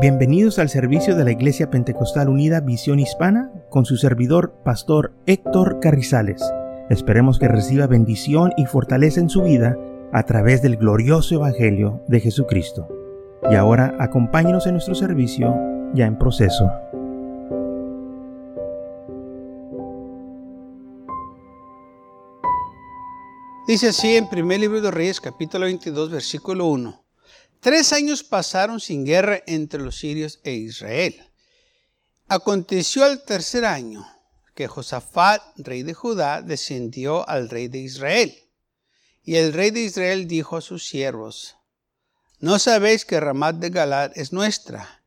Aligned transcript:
Bienvenidos 0.00 0.60
al 0.60 0.68
servicio 0.68 1.16
de 1.16 1.24
la 1.24 1.32
Iglesia 1.32 1.70
Pentecostal 1.70 2.28
Unida 2.28 2.60
Visión 2.60 3.00
Hispana 3.00 3.50
con 3.68 3.84
su 3.84 3.96
servidor, 3.96 4.54
Pastor 4.64 5.12
Héctor 5.26 5.80
Carrizales. 5.80 6.40
Esperemos 6.88 7.40
que 7.40 7.48
reciba 7.48 7.88
bendición 7.88 8.52
y 8.56 8.66
fortaleza 8.66 9.18
en 9.18 9.28
su 9.28 9.42
vida 9.42 9.76
a 10.12 10.22
través 10.22 10.62
del 10.62 10.76
glorioso 10.76 11.34
Evangelio 11.34 12.00
de 12.06 12.20
Jesucristo. 12.20 12.86
Y 13.50 13.56
ahora 13.56 13.96
acompáñenos 13.98 14.68
en 14.68 14.74
nuestro 14.74 14.94
servicio 14.94 15.52
ya 15.94 16.06
en 16.06 16.16
proceso. 16.16 16.70
Dice 23.66 23.88
así 23.88 24.14
en 24.14 24.28
primer 24.28 24.60
libro 24.60 24.80
de 24.80 24.92
Reyes, 24.92 25.20
capítulo 25.20 25.64
22, 25.64 26.12
versículo 26.12 26.66
1. 26.66 27.07
Tres 27.60 27.92
años 27.92 28.22
pasaron 28.22 28.80
sin 28.80 29.04
guerra 29.04 29.42
entre 29.46 29.80
los 29.80 29.98
sirios 29.98 30.38
e 30.44 30.52
Israel. 30.52 31.20
Aconteció 32.28 33.06
el 33.06 33.22
tercer 33.22 33.64
año 33.64 34.06
que 34.54 34.68
Josafat, 34.68 35.42
rey 35.56 35.82
de 35.82 35.94
Judá, 35.94 36.42
descendió 36.42 37.28
al 37.28 37.48
rey 37.48 37.68
de 37.68 37.78
Israel. 37.78 38.36
Y 39.22 39.36
el 39.36 39.52
rey 39.52 39.70
de 39.70 39.80
Israel 39.80 40.28
dijo 40.28 40.56
a 40.56 40.60
sus 40.60 40.86
siervos, 40.86 41.56
¿no 42.38 42.58
sabéis 42.58 43.04
que 43.04 43.20
Ramat 43.20 43.56
de 43.56 43.70
Galad 43.70 44.12
es 44.14 44.32
nuestra? 44.32 45.02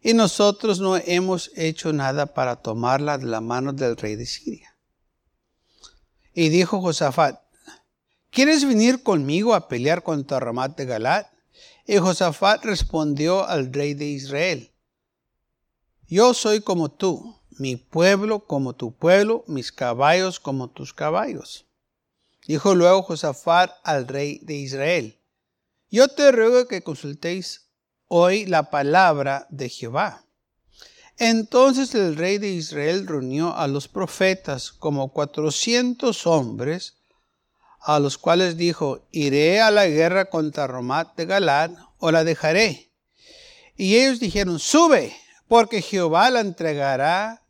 Y 0.00 0.14
nosotros 0.14 0.80
no 0.80 0.96
hemos 0.96 1.50
hecho 1.54 1.92
nada 1.92 2.26
para 2.26 2.56
tomarla 2.56 3.18
de 3.18 3.26
la 3.26 3.40
mano 3.40 3.72
del 3.72 3.96
rey 3.96 4.16
de 4.16 4.26
Siria. 4.26 4.76
Y 6.34 6.48
dijo 6.48 6.80
Josafat, 6.80 7.40
¿quieres 8.30 8.64
venir 8.64 9.02
conmigo 9.02 9.54
a 9.54 9.68
pelear 9.68 10.02
contra 10.02 10.40
Ramat 10.40 10.76
de 10.76 10.84
Galad? 10.84 11.26
Y 11.86 11.98
Josafat 11.98 12.64
respondió 12.64 13.46
al 13.46 13.72
rey 13.72 13.94
de 13.94 14.06
Israel, 14.06 14.72
Yo 16.06 16.34
soy 16.34 16.60
como 16.60 16.90
tú, 16.90 17.38
mi 17.50 17.76
pueblo 17.76 18.46
como 18.46 18.74
tu 18.74 18.92
pueblo, 18.96 19.44
mis 19.46 19.72
caballos 19.72 20.40
como 20.40 20.70
tus 20.70 20.92
caballos. 20.92 21.66
Dijo 22.46 22.74
luego 22.74 23.02
Josafat 23.02 23.70
al 23.84 24.06
rey 24.06 24.40
de 24.42 24.54
Israel, 24.54 25.18
Yo 25.90 26.08
te 26.08 26.32
ruego 26.32 26.66
que 26.66 26.82
consultéis 26.82 27.68
hoy 28.08 28.46
la 28.46 28.70
palabra 28.70 29.46
de 29.50 29.68
Jehová. 29.68 30.24
Entonces 31.16 31.94
el 31.94 32.16
rey 32.16 32.38
de 32.38 32.50
Israel 32.50 33.06
reunió 33.06 33.56
a 33.56 33.68
los 33.68 33.86
profetas 33.86 34.72
como 34.72 35.12
cuatrocientos 35.12 36.26
hombres, 36.26 36.96
a 37.86 37.98
los 37.98 38.16
cuales 38.16 38.56
dijo, 38.56 39.06
iré 39.12 39.60
a 39.60 39.70
la 39.70 39.86
guerra 39.86 40.30
contra 40.30 40.66
Romat 40.66 41.14
de 41.16 41.26
Galad 41.26 41.70
o 41.98 42.10
la 42.10 42.24
dejaré. 42.24 42.90
Y 43.76 43.96
ellos 43.96 44.20
dijeron, 44.20 44.58
sube, 44.58 45.14
porque 45.48 45.82
Jehová 45.82 46.30
la 46.30 46.40
entregará 46.40 47.46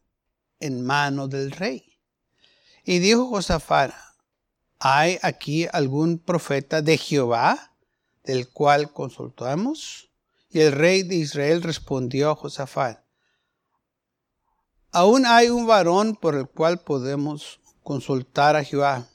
en 0.58 0.84
mano 0.84 1.28
del 1.28 1.52
rey. 1.52 2.00
Y 2.82 2.98
dijo 2.98 3.28
Josafat, 3.28 3.92
¿hay 4.80 5.20
aquí 5.22 5.68
algún 5.72 6.18
profeta 6.18 6.82
de 6.82 6.98
Jehová 6.98 7.72
del 8.24 8.48
cual 8.48 8.92
consultamos? 8.92 10.10
Y 10.50 10.60
el 10.60 10.72
rey 10.72 11.04
de 11.04 11.14
Israel 11.14 11.62
respondió 11.62 12.30
a 12.30 12.36
Josafat, 12.36 13.04
aún 14.90 15.26
hay 15.26 15.48
un 15.50 15.68
varón 15.68 16.16
por 16.16 16.34
el 16.34 16.48
cual 16.48 16.80
podemos 16.80 17.60
consultar 17.84 18.56
a 18.56 18.64
Jehová 18.64 19.08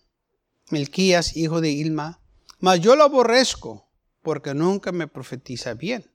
Melquías, 0.70 1.36
hijo 1.36 1.62
de 1.62 1.72
Ilma, 1.72 2.22
mas 2.60 2.80
yo 2.82 2.96
lo 2.96 3.04
aborrezco, 3.04 3.90
porque 4.22 4.54
nunca 4.54 4.92
me 4.92 5.08
profetiza 5.08 5.74
bien, 5.74 6.12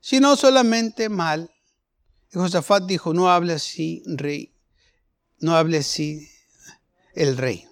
sino 0.00 0.36
solamente 0.36 1.08
mal. 1.08 1.50
Y 2.32 2.38
Josafat 2.38 2.84
dijo, 2.84 3.14
no 3.14 3.30
hable 3.30 3.54
así, 3.54 4.02
rey, 4.06 4.54
no 5.38 5.56
hable 5.56 5.78
así 5.78 6.28
el 7.14 7.36
rey. 7.36 7.66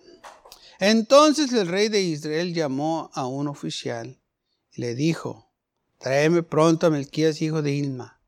Entonces 0.79 1.53
el 1.53 1.69
rey 1.69 1.89
de 1.89 2.01
Israel 2.01 2.55
llamó 2.55 3.11
a 3.15 3.27
un 3.27 3.49
oficial 3.49 4.21
y 4.73 4.81
le 4.81 4.95
dijo, 4.95 5.51
tráeme 5.99 6.43
pronto 6.43 6.87
a 6.87 6.91
Melquías, 6.91 7.43
hijo 7.43 7.61
de 7.61 7.73
Ilma. 7.73 8.21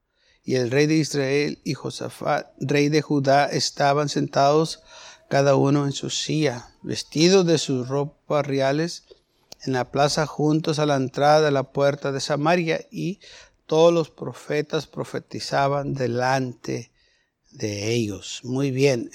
Y 0.45 0.57
el 0.57 0.71
rey 0.71 0.87
de 0.87 0.97
Israel 0.97 1.61
y 1.65 1.75
Josafat, 1.75 2.49
rey 2.59 2.89
de 2.89 3.01
Judá, 3.01 3.47
estaban 3.47 4.09
sentados 4.09 4.83
cada 5.31 5.55
uno 5.55 5.87
en 5.87 5.93
su 5.93 6.11
silla, 6.11 6.72
vestidos 6.83 7.47
de 7.47 7.59
sus 7.59 7.89
ropas 7.89 8.47
reales, 8.47 9.05
en 9.65 9.75
la 9.75 9.91
plaza 9.91 10.27
juntos 10.27 10.79
a 10.79 10.87
la 10.87 10.97
entrada 10.97 11.43
de 11.43 11.51
la 11.53 11.63
puerta 11.65 12.13
de 12.13 12.21
Samaria, 12.21 12.87
y 12.91 13.21
todos 13.67 13.93
los 13.93 14.11
profetas 14.11 14.87
profetizaban 14.87 15.95
delante 15.95 16.91
de 17.53 17.93
ellos. 17.93 18.41
Muy 18.43 18.71
bien, 18.71 19.11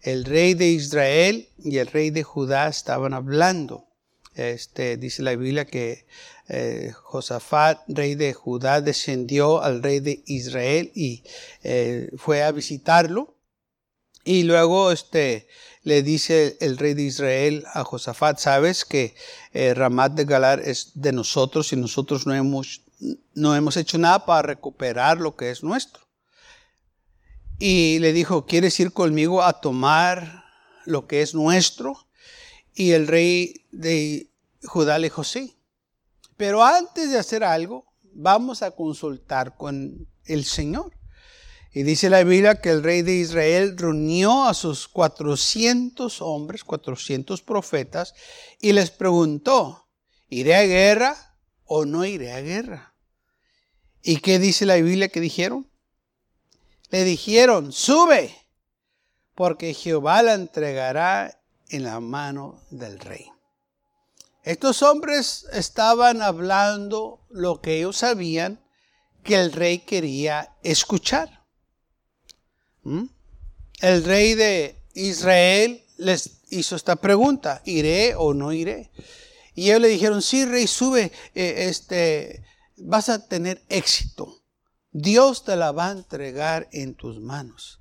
el 0.00 0.24
rey 0.24 0.54
de 0.54 0.68
Israel 0.68 1.48
y 1.58 1.78
el 1.78 1.86
rey 1.86 2.10
de 2.10 2.24
Judá 2.24 2.68
estaban 2.68 3.14
hablando. 3.14 3.86
Este, 4.34 4.96
dice 4.96 5.22
la 5.22 5.36
Biblia 5.36 5.66
que 5.66 6.06
eh, 6.48 6.92
Josafat, 6.94 7.82
rey 7.86 8.14
de 8.14 8.32
Judá, 8.32 8.80
descendió 8.80 9.62
al 9.62 9.82
rey 9.82 10.00
de 10.00 10.22
Israel 10.26 10.90
y 10.94 11.22
eh, 11.62 12.10
fue 12.16 12.42
a 12.42 12.50
visitarlo. 12.50 13.36
Y 14.24 14.44
luego 14.44 14.90
este, 14.90 15.46
le 15.82 16.02
dice 16.02 16.56
el 16.60 16.78
rey 16.78 16.94
de 16.94 17.02
Israel 17.02 17.64
a 17.74 17.84
Josafat, 17.84 18.38
sabes 18.38 18.84
que 18.84 19.14
eh, 19.52 19.74
Ramat 19.74 20.12
de 20.12 20.24
Galar 20.24 20.60
es 20.60 20.92
de 20.94 21.12
nosotros 21.12 21.72
y 21.72 21.76
nosotros 21.76 22.26
no 22.26 22.34
hemos, 22.34 22.82
no 23.34 23.56
hemos 23.56 23.76
hecho 23.76 23.98
nada 23.98 24.24
para 24.24 24.42
recuperar 24.42 25.18
lo 25.18 25.36
que 25.36 25.50
es 25.50 25.62
nuestro. 25.62 26.02
Y 27.58 27.98
le 27.98 28.12
dijo, 28.12 28.46
¿quieres 28.46 28.78
ir 28.80 28.92
conmigo 28.92 29.42
a 29.42 29.60
tomar 29.60 30.44
lo 30.84 31.06
que 31.06 31.22
es 31.22 31.34
nuestro? 31.34 31.96
Y 32.74 32.92
el 32.92 33.06
rey 33.06 33.66
de 33.70 34.30
Judá 34.64 34.98
le 34.98 35.06
dijo, 35.06 35.24
sí. 35.24 35.56
Pero 36.36 36.64
antes 36.64 37.10
de 37.10 37.18
hacer 37.18 37.44
algo, 37.44 37.86
vamos 38.14 38.62
a 38.62 38.72
consultar 38.72 39.56
con 39.56 40.08
el 40.24 40.44
Señor. 40.44 40.92
Y 41.74 41.84
dice 41.84 42.10
la 42.10 42.22
Biblia 42.22 42.60
que 42.60 42.68
el 42.68 42.82
rey 42.82 43.00
de 43.00 43.14
Israel 43.14 43.78
reunió 43.78 44.44
a 44.44 44.52
sus 44.52 44.88
400 44.88 46.20
hombres, 46.20 46.64
400 46.64 47.40
profetas, 47.42 48.14
y 48.60 48.72
les 48.72 48.90
preguntó, 48.90 49.88
¿iré 50.28 50.54
a 50.54 50.64
guerra 50.64 51.38
o 51.64 51.86
no 51.86 52.04
iré 52.04 52.32
a 52.32 52.42
guerra? 52.42 52.94
¿Y 54.02 54.18
qué 54.18 54.38
dice 54.38 54.66
la 54.66 54.74
Biblia 54.74 55.08
que 55.08 55.20
dijeron? 55.20 55.70
Le 56.90 57.04
dijeron, 57.04 57.72
sube, 57.72 58.36
porque 59.34 59.72
Jehová 59.72 60.22
la 60.22 60.34
entregará 60.34 61.40
en 61.70 61.84
la 61.84 62.00
mano 62.00 62.60
del 62.70 62.98
rey. 62.98 63.30
Estos 64.42 64.82
hombres 64.82 65.46
estaban 65.52 66.20
hablando 66.20 67.24
lo 67.30 67.62
que 67.62 67.78
ellos 67.78 67.98
sabían 67.98 68.62
que 69.22 69.36
el 69.36 69.52
rey 69.52 69.78
quería 69.78 70.54
escuchar. 70.62 71.41
¿Mm? 72.82 73.04
El 73.80 74.04
rey 74.04 74.34
de 74.34 74.76
Israel 74.94 75.82
les 75.96 76.42
hizo 76.50 76.76
esta 76.76 76.96
pregunta, 76.96 77.62
¿iré 77.64 78.14
o 78.14 78.34
no 78.34 78.52
iré? 78.52 78.90
Y 79.54 79.70
ellos 79.70 79.80
le 79.80 79.88
dijeron, 79.88 80.22
sí, 80.22 80.44
rey, 80.44 80.66
sube, 80.66 81.12
eh, 81.34 81.66
este, 81.68 82.44
vas 82.76 83.08
a 83.08 83.26
tener 83.26 83.62
éxito. 83.68 84.42
Dios 84.90 85.44
te 85.44 85.56
la 85.56 85.72
va 85.72 85.88
a 85.88 85.92
entregar 85.92 86.68
en 86.72 86.94
tus 86.94 87.20
manos. 87.20 87.80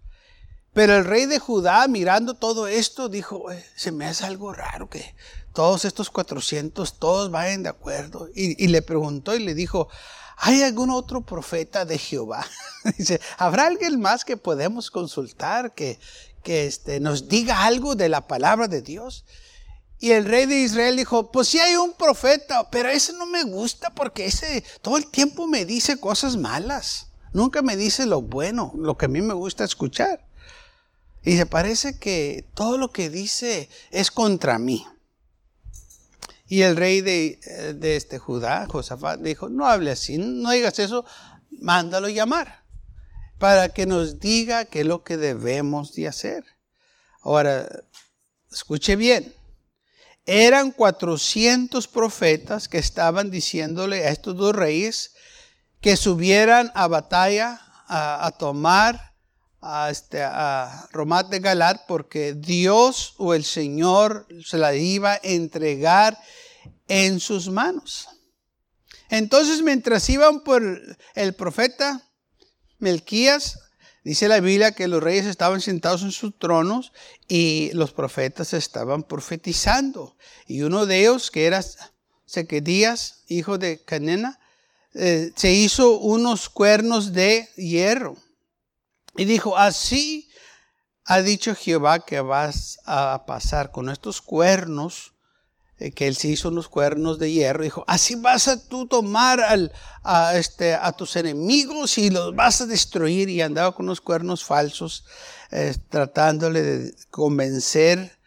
Pero 0.74 0.96
el 0.96 1.06
rey 1.06 1.26
de 1.26 1.40
Judá, 1.40 1.88
mirando 1.88 2.36
todo 2.36 2.68
esto, 2.68 3.10
dijo, 3.10 3.52
eh, 3.52 3.66
se 3.76 3.92
me 3.92 4.06
hace 4.06 4.26
algo 4.26 4.54
raro 4.54 4.90
que 4.90 5.16
todos 5.54 5.84
estos 5.84 6.10
400, 6.10 6.98
todos 6.98 7.30
vayan 7.30 7.64
de 7.64 7.70
acuerdo. 7.70 8.30
Y, 8.34 8.62
y 8.64 8.68
le 8.68 8.82
preguntó 8.82 9.36
y 9.36 9.40
le 9.40 9.54
dijo, 9.54 9.90
¿Hay 10.44 10.64
algún 10.64 10.90
otro 10.90 11.22
profeta 11.22 11.86
de 11.86 12.00
Jehová? 12.00 12.44
Dice, 12.98 13.22
¿habrá 13.38 13.68
alguien 13.68 14.00
más 14.02 14.26
que 14.26 14.38
podemos 14.38 14.90
consultar 14.90 15.76
que, 15.76 16.00
que 16.42 16.66
este, 16.66 17.00
nos 17.00 17.28
diga 17.28 17.64
algo 17.64 17.94
de 17.94 18.10
la 18.10 18.26
palabra 18.26 18.68
de 18.68 18.82
Dios? 18.82 19.24
Y 20.00 20.14
el 20.14 20.26
rey 20.26 20.48
de 20.48 20.62
Israel 20.62 20.98
dijo, 20.98 21.32
pues 21.32 21.48
sí 21.48 21.60
hay 21.60 21.76
un 21.76 21.94
profeta, 21.94 22.72
pero 22.72 22.90
ese 22.90 23.14
no 23.14 23.28
me 23.28 23.44
gusta 23.44 23.92
porque 23.92 24.26
ese 24.26 24.64
todo 24.82 24.98
el 24.98 25.06
tiempo 25.06 25.46
me 25.46 25.64
dice 25.64 26.00
cosas 26.00 26.38
malas. 26.38 27.10
Nunca 27.34 27.62
me 27.62 27.78
dice 27.78 28.08
lo 28.08 28.24
bueno, 28.24 28.74
lo 28.76 28.98
que 28.98 29.06
a 29.06 29.10
mí 29.10 29.22
me 29.22 29.36
gusta 29.36 29.64
escuchar. 29.64 30.26
Y 31.22 31.38
se 31.38 31.46
parece 31.46 32.00
que 32.00 32.48
todo 32.56 32.80
lo 32.80 32.92
que 32.92 33.12
dice 33.12 33.70
es 33.92 34.10
contra 34.10 34.58
mí. 34.58 34.88
Y 36.52 36.64
el 36.64 36.76
rey 36.76 37.00
de, 37.00 37.40
eh, 37.46 37.74
de 37.78 37.96
este 37.96 38.20
Judá, 38.20 38.68
Josafat, 38.68 39.22
dijo, 39.22 39.48
no 39.48 39.68
hable 39.68 39.90
así, 39.90 40.18
no 40.18 40.52
digas 40.52 40.80
eso, 40.80 41.06
mándalo 41.50 42.10
llamar 42.10 42.66
para 43.38 43.70
que 43.70 43.86
nos 43.86 44.20
diga 44.20 44.66
qué 44.66 44.82
es 44.82 44.86
lo 44.86 45.02
que 45.02 45.16
debemos 45.16 45.94
de 45.94 46.10
hacer. 46.10 46.44
Ahora, 47.22 47.70
escuche 48.52 48.98
bien, 48.98 49.34
eran 50.26 50.72
400 50.72 51.88
profetas 51.88 52.68
que 52.68 52.80
estaban 52.80 53.32
diciéndole 53.32 54.06
a 54.06 54.10
estos 54.10 54.36
dos 54.36 54.54
reyes 54.54 55.14
que 55.80 55.96
subieran 55.96 56.70
a 56.76 56.90
batalla 56.90 57.62
a, 57.88 58.30
tomar 58.38 59.14
a, 59.62 59.90
este, 59.90 60.22
a 60.22 60.90
Romat 60.92 61.30
de 61.30 61.40
Galat 61.40 61.86
porque 61.88 62.34
Dios 62.34 63.16
o 63.20 63.34
el 63.36 63.46
Señor 63.46 64.28
se 64.46 64.58
la 64.58 64.76
iba 64.76 65.14
a 65.14 65.20
entregar 65.24 66.18
en 66.94 67.22
sus 67.22 67.48
manos. 67.48 68.10
Entonces, 69.10 69.62
mientras 69.62 70.10
iban 70.10 70.42
por 70.42 70.62
el 71.16 71.34
profeta 71.36 72.06
Melquías, 72.80 73.60
dice 74.04 74.28
la 74.28 74.42
Biblia 74.42 74.74
que 74.74 74.90
los 74.90 75.02
reyes 75.02 75.26
estaban 75.26 75.62
sentados 75.62 76.02
en 76.02 76.12
sus 76.12 76.38
tronos 76.38 76.92
y 77.30 77.72
los 77.76 77.94
profetas 77.94 78.54
estaban 78.54 79.04
profetizando. 79.04 80.18
Y 80.48 80.64
uno 80.64 80.86
de 80.86 81.00
ellos, 81.00 81.32
que 81.32 81.46
era 81.46 81.64
Sequedías, 82.26 83.24
hijo 83.30 83.58
de 83.58 83.82
Canena, 83.86 84.38
eh, 84.94 85.32
se 85.38 85.54
hizo 85.54 85.98
unos 85.98 86.50
cuernos 86.50 87.14
de 87.14 87.48
hierro. 87.56 88.18
Y 89.16 89.24
dijo, 89.24 89.58
así 89.58 90.30
ha 91.06 91.22
dicho 91.22 91.56
Jehová 91.56 92.06
que 92.06 92.20
vas 92.20 92.80
a 92.84 93.24
pasar 93.26 93.72
con 93.72 93.90
estos 93.90 94.22
cuernos, 94.22 95.11
que 95.90 96.08
él 96.08 96.16
se 96.16 96.28
hizo 96.28 96.50
unos 96.50 96.70
cuernos 96.70 97.18
de 97.18 97.32
hierro. 97.32 97.64
Dijo, 97.64 97.84
así 97.88 98.14
vas 98.14 98.48
a 98.48 98.64
tú 98.68 98.86
tomar 98.86 99.40
al, 99.40 99.72
a, 100.04 100.38
este, 100.38 100.76
a 100.76 100.92
tus 100.92 101.16
enemigos 101.16 101.98
y 101.98 102.12
los 102.12 102.36
vas 102.36 102.62
a 102.62 102.68
destruir. 102.68 103.30
Y 103.30 103.42
andaba 103.42 103.74
con 103.74 103.86
unos 103.86 104.02
cuernos 104.02 104.44
falsos, 104.44 105.06
eh, 105.50 105.76
tratándole 105.90 106.62
de 106.62 106.96
convencer 107.10 108.20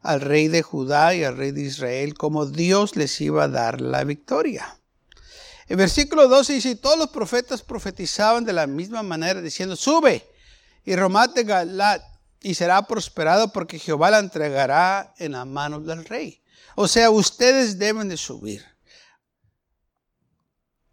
al 0.00 0.20
rey 0.20 0.48
de 0.48 0.62
Judá 0.62 1.14
y 1.14 1.24
al 1.24 1.36
rey 1.36 1.52
de 1.52 1.62
Israel 1.62 2.14
como 2.14 2.46
Dios 2.46 2.96
les 2.96 3.20
iba 3.20 3.44
a 3.44 3.48
dar 3.48 3.80
la 3.80 4.04
victoria. 4.04 4.78
El 5.68 5.76
versículo 5.76 6.28
12 6.28 6.54
dice, 6.54 6.76
todos 6.76 6.98
los 6.98 7.10
profetas 7.10 7.62
profetizaban 7.62 8.44
de 8.44 8.52
la 8.52 8.66
misma 8.66 9.02
manera, 9.02 9.40
diciendo, 9.40 9.76
sube 9.76 10.26
y 10.84 10.96
romate 10.96 11.44
Galat 11.44 12.02
y 12.40 12.54
será 12.54 12.82
prosperado 12.82 13.52
porque 13.52 13.78
Jehová 13.78 14.10
la 14.10 14.18
entregará 14.18 15.14
en 15.18 15.32
las 15.32 15.46
manos 15.46 15.86
del 15.86 16.04
rey. 16.04 16.41
O 16.74 16.88
sea, 16.88 17.10
ustedes 17.10 17.78
deben 17.78 18.08
de 18.08 18.16
subir. 18.16 18.64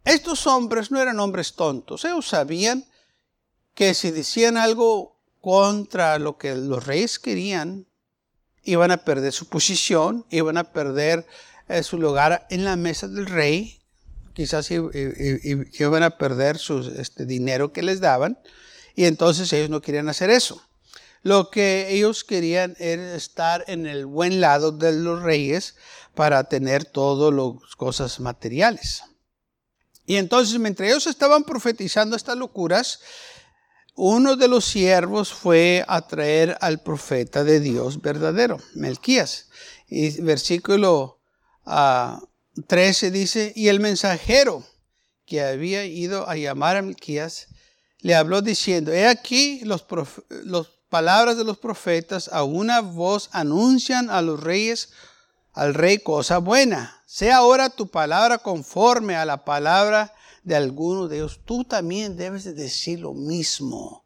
Estos 0.04 0.46
hombres 0.46 0.90
no 0.90 1.00
eran 1.00 1.20
hombres 1.20 1.54
tontos, 1.54 2.04
ellos 2.04 2.28
sabían 2.28 2.84
que 3.74 3.94
si 3.94 4.10
decían 4.10 4.56
algo 4.56 5.20
contra 5.40 6.18
lo 6.18 6.36
que 6.38 6.54
los 6.54 6.86
reyes 6.86 7.18
querían, 7.18 7.86
iban 8.62 8.90
a 8.90 9.04
perder 9.04 9.32
su 9.32 9.48
posición, 9.48 10.26
iban 10.30 10.56
a 10.56 10.72
perder 10.72 11.26
eh, 11.68 11.82
su 11.82 11.98
lugar 11.98 12.46
en 12.50 12.64
la 12.64 12.76
mesa 12.76 13.08
del 13.08 13.26
rey 13.26 13.80
quizás 14.40 14.70
iban 14.70 16.02
a 16.02 16.16
perder 16.16 16.58
su 16.58 16.80
este, 16.98 17.26
dinero 17.26 17.72
que 17.72 17.82
les 17.82 18.00
daban 18.00 18.38
y 18.94 19.04
entonces 19.04 19.52
ellos 19.52 19.70
no 19.70 19.80
querían 19.80 20.08
hacer 20.08 20.30
eso. 20.30 20.62
Lo 21.22 21.50
que 21.50 21.92
ellos 21.92 22.24
querían 22.24 22.76
era 22.78 23.14
estar 23.14 23.64
en 23.66 23.86
el 23.86 24.06
buen 24.06 24.40
lado 24.40 24.72
de 24.72 24.92
los 24.92 25.22
reyes 25.22 25.76
para 26.14 26.44
tener 26.44 26.84
todas 26.84 27.32
las 27.32 27.76
cosas 27.76 28.20
materiales. 28.20 29.02
Y 30.06 30.16
entonces, 30.16 30.58
mientras 30.58 30.88
ellos 30.88 31.06
estaban 31.06 31.44
profetizando 31.44 32.16
estas 32.16 32.36
locuras, 32.36 33.00
uno 33.94 34.36
de 34.36 34.48
los 34.48 34.64
siervos 34.64 35.32
fue 35.32 35.84
a 35.86 36.06
traer 36.06 36.56
al 36.60 36.82
profeta 36.82 37.44
de 37.44 37.60
Dios 37.60 38.00
verdadero, 38.00 38.58
Melquías. 38.74 39.48
Y 39.88 40.20
versículo 40.22 41.20
uh, 41.66 42.18
13 42.66 43.10
dice, 43.10 43.52
y 43.54 43.68
el 43.68 43.78
mensajero 43.80 44.64
que 45.26 45.42
había 45.42 45.84
ido 45.84 46.28
a 46.28 46.36
llamar 46.36 46.76
a 46.76 46.82
Melquías 46.82 47.48
le 47.98 48.14
habló 48.14 48.40
diciendo, 48.42 48.92
he 48.92 49.06
aquí 49.06 49.60
los, 49.64 49.84
palabras 50.90 51.38
de 51.38 51.44
los 51.44 51.56
profetas 51.56 52.28
a 52.28 52.42
una 52.44 52.80
voz 52.80 53.30
anuncian 53.32 54.10
a 54.10 54.20
los 54.20 54.40
reyes, 54.40 54.90
al 55.54 55.72
rey 55.72 55.98
cosa 55.98 56.38
buena. 56.38 57.02
Sea 57.06 57.38
ahora 57.38 57.70
tu 57.70 57.88
palabra 57.88 58.38
conforme 58.38 59.16
a 59.16 59.24
la 59.24 59.44
palabra 59.44 60.12
de 60.44 60.56
alguno 60.56 61.08
de 61.08 61.18
ellos. 61.18 61.40
Tú 61.44 61.64
también 61.64 62.16
debes 62.16 62.44
de 62.44 62.52
decir 62.52 63.00
lo 63.00 63.14
mismo. 63.14 64.04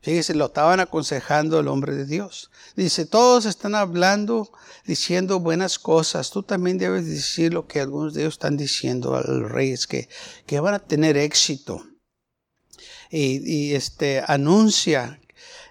Fíjese, 0.00 0.34
lo 0.34 0.46
estaban 0.46 0.78
aconsejando 0.80 1.58
el 1.58 1.68
hombre 1.68 1.94
de 1.94 2.06
Dios. 2.06 2.50
Dice, 2.76 3.04
todos 3.04 3.46
están 3.46 3.74
hablando, 3.74 4.52
diciendo 4.86 5.40
buenas 5.40 5.78
cosas. 5.78 6.30
Tú 6.30 6.42
también 6.44 6.78
debes 6.78 7.06
decir 7.06 7.52
lo 7.52 7.66
que 7.66 7.80
algunos 7.80 8.14
de 8.14 8.22
ellos 8.22 8.34
están 8.34 8.56
diciendo 8.56 9.16
a 9.16 9.22
los 9.22 9.50
reyes, 9.50 9.86
que, 9.86 10.08
que 10.46 10.60
van 10.60 10.74
a 10.74 10.78
tener 10.78 11.16
éxito. 11.16 11.84
Y, 13.10 13.74
este, 13.74 14.22
anuncia 14.26 15.20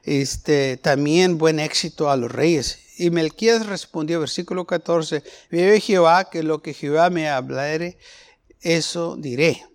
este, 0.08 0.78
también 0.78 1.38
buen 1.38 1.60
éxito 1.60 2.10
a 2.10 2.16
los 2.16 2.32
reyes. 2.32 2.80
Y 2.98 3.12
Melquías 3.12 3.68
respondió, 3.68 4.22
versículo 4.22 4.66
14, 4.66 5.22
vive 5.52 5.82
Jehová, 5.82 6.30
que 6.30 6.44
lo 6.44 6.62
que 6.62 6.74
Jehová 6.74 7.10
me 7.10 7.28
hablare, 7.30 7.98
eso 8.62 9.18
diré. 9.18 9.66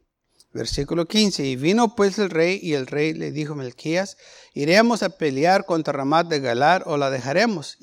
Versículo 0.54 1.06
15. 1.06 1.44
Y 1.44 1.56
vino 1.56 1.94
pues 1.94 2.18
el 2.18 2.30
rey, 2.30 2.58
y 2.62 2.72
el 2.72 2.86
rey 2.86 3.12
le 3.12 3.30
dijo 3.30 3.52
a 3.52 3.56
Melquías, 3.56 4.16
¿iremos 4.54 5.02
a 5.02 5.10
pelear 5.10 5.66
contra 5.66 5.92
Ramat 5.92 6.28
de 6.28 6.40
Galar 6.40 6.84
o 6.86 6.96
la 6.96 7.10
dejaremos? 7.10 7.76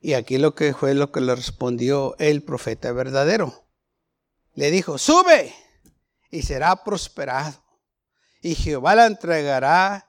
Y, 0.00 0.14
aquí 0.14 0.38
lo 0.38 0.54
que 0.54 0.74
fue 0.74 0.94
lo 0.94 1.10
que 1.10 1.20
le 1.20 1.34
respondió 1.34 2.14
el 2.20 2.44
profeta 2.44 2.92
verdadero. 2.92 3.66
Le 4.54 4.70
dijo, 4.70 4.96
sube 4.96 5.52
y 6.30 6.42
será 6.42 6.84
prosperado. 6.84 7.64
Y 8.42 8.54
Jehová 8.54 8.94
la 8.94 9.06
entregará 9.06 10.07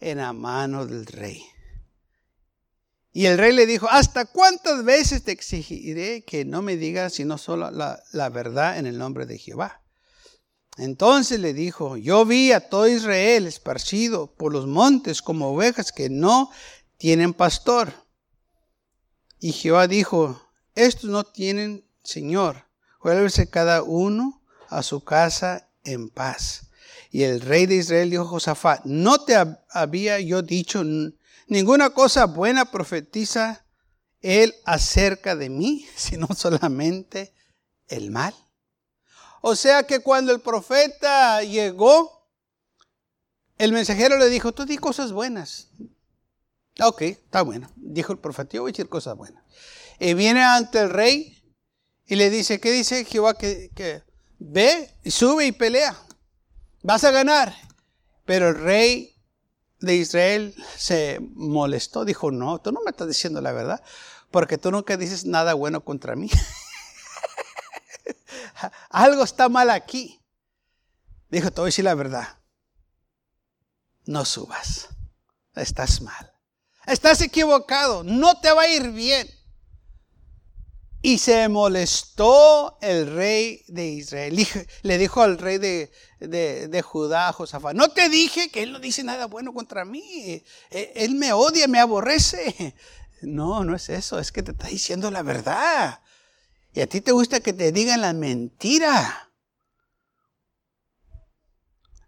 en 0.00 0.18
la 0.18 0.32
mano 0.32 0.86
del 0.86 1.06
rey. 1.06 1.44
Y 3.12 3.26
el 3.26 3.38
rey 3.38 3.52
le 3.52 3.66
dijo, 3.66 3.88
¿hasta 3.90 4.24
cuántas 4.24 4.84
veces 4.84 5.24
te 5.24 5.32
exigiré 5.32 6.24
que 6.24 6.44
no 6.44 6.62
me 6.62 6.76
digas 6.76 7.14
sino 7.14 7.38
solo 7.38 7.70
la, 7.70 8.28
verdad 8.28 8.78
en 8.78 8.86
el 8.86 8.98
nombre 8.98 9.26
de 9.26 9.38
Jehová? 9.38 9.82
Entonces 10.76 11.40
le 11.40 11.52
dijo, 11.52 11.96
yo 11.96 12.24
vi 12.24 12.52
a 12.52 12.68
todo 12.68 12.86
Israel 12.86 13.46
esparcido 13.46 14.32
por 14.34 14.52
los 14.52 14.66
montes 14.66 15.22
como 15.22 15.48
ovejas 15.48 15.90
que 15.90 16.08
no 16.08 16.50
tienen 16.96 17.34
pastor. 17.34 17.92
Y 19.40 19.52
Jehová 19.52 19.88
dijo, 19.88 20.40
estos 20.74 21.10
no 21.10 21.24
tienen 21.24 21.84
Señor, 22.02 22.64
vuélvese 23.02 23.50
cada 23.50 23.82
uno 23.82 24.42
a 24.68 24.82
su 24.82 25.02
casa 25.04 25.68
en 25.84 26.08
paz. 26.08 26.69
Y 27.10 27.24
el 27.24 27.40
rey 27.40 27.66
de 27.66 27.76
Israel 27.76 28.10
dijo 28.10 28.22
a 28.22 28.28
Josafat, 28.28 28.84
no 28.84 29.24
te 29.24 29.34
había 29.70 30.20
yo 30.20 30.42
dicho 30.42 30.82
ninguna 31.48 31.90
cosa 31.90 32.26
buena 32.26 32.70
profetiza 32.70 33.66
él 34.20 34.54
acerca 34.64 35.34
de 35.34 35.50
mí, 35.50 35.86
sino 35.96 36.28
solamente 36.34 37.34
el 37.88 38.10
mal. 38.10 38.34
O 39.42 39.56
sea 39.56 39.84
que 39.84 40.00
cuando 40.00 40.32
el 40.32 40.40
profeta 40.40 41.42
llegó, 41.42 42.28
el 43.58 43.72
mensajero 43.72 44.18
le 44.18 44.28
dijo, 44.28 44.52
tú 44.52 44.64
di 44.64 44.76
cosas 44.76 45.12
buenas. 45.12 45.68
Ok, 46.80 47.02
está 47.02 47.42
bueno. 47.42 47.70
Dijo 47.76 48.12
el 48.12 48.18
profeta, 48.18 48.52
yo 48.52 48.62
voy 48.62 48.70
a 48.70 48.72
decir 48.72 48.88
cosas 48.88 49.16
buenas. 49.16 49.42
Y 49.98 50.14
viene 50.14 50.42
ante 50.42 50.78
el 50.80 50.90
rey 50.90 51.42
y 52.06 52.16
le 52.16 52.30
dice, 52.30 52.60
¿qué 52.60 52.70
dice 52.70 53.04
Jehová? 53.04 53.34
Que, 53.34 53.70
que 53.74 54.02
ve, 54.38 54.94
sube 55.06 55.46
y 55.46 55.52
pelea. 55.52 55.96
Vas 56.82 57.04
a 57.04 57.10
ganar. 57.10 57.54
Pero 58.24 58.50
el 58.50 58.60
rey 58.60 59.20
de 59.80 59.96
Israel 59.96 60.54
se 60.76 61.18
molestó, 61.20 62.04
dijo, 62.04 62.30
no, 62.30 62.60
tú 62.60 62.72
no 62.72 62.80
me 62.84 62.90
estás 62.90 63.08
diciendo 63.08 63.40
la 63.40 63.52
verdad, 63.52 63.82
porque 64.30 64.58
tú 64.58 64.70
nunca 64.70 64.96
dices 64.96 65.24
nada 65.24 65.54
bueno 65.54 65.84
contra 65.84 66.16
mí. 66.16 66.30
algo 68.90 69.24
está 69.24 69.48
mal 69.48 69.70
aquí. 69.70 70.20
Dijo, 71.30 71.50
te 71.50 71.60
voy 71.60 71.68
a 71.68 71.72
decir 71.72 71.84
la 71.84 71.94
verdad. 71.94 72.38
No 74.04 74.24
subas. 74.24 74.88
Estás 75.54 76.00
mal. 76.00 76.32
Estás 76.86 77.20
equivocado. 77.20 78.02
No 78.02 78.40
te 78.40 78.52
va 78.52 78.62
a 78.62 78.68
ir 78.68 78.90
bien. 78.90 79.28
Y 81.02 81.18
se 81.18 81.48
molestó 81.48 82.76
el 82.82 83.14
rey 83.14 83.64
de 83.68 83.86
Israel. 83.86 84.46
Le 84.82 84.98
dijo 84.98 85.22
al 85.22 85.38
rey 85.38 85.58
de, 85.58 85.90
de, 86.18 86.82
Judá, 86.82 87.32
Josafat, 87.32 87.74
no 87.74 87.88
te 87.88 88.08
dije 88.08 88.50
que 88.50 88.62
él 88.62 88.72
no 88.72 88.80
dice 88.80 89.02
nada 89.02 89.26
bueno 89.26 89.54
contra 89.54 89.84
mí. 89.84 90.42
E, 90.70 90.92
él 90.96 91.14
me 91.14 91.32
odia, 91.32 91.68
me 91.68 91.78
aborrece. 91.78 92.74
No, 93.22 93.64
no 93.64 93.76
es 93.76 93.90
eso. 93.90 94.18
Es 94.18 94.32
que 94.32 94.42
te 94.42 94.52
está 94.52 94.68
diciendo 94.68 95.10
la 95.10 95.22
verdad. 95.22 96.00
Y 96.72 96.80
a 96.80 96.86
ti 96.86 97.02
te 97.02 97.12
gusta 97.12 97.40
que 97.40 97.52
te 97.52 97.70
digan 97.70 98.00
la 98.00 98.14
mentira. 98.14 99.30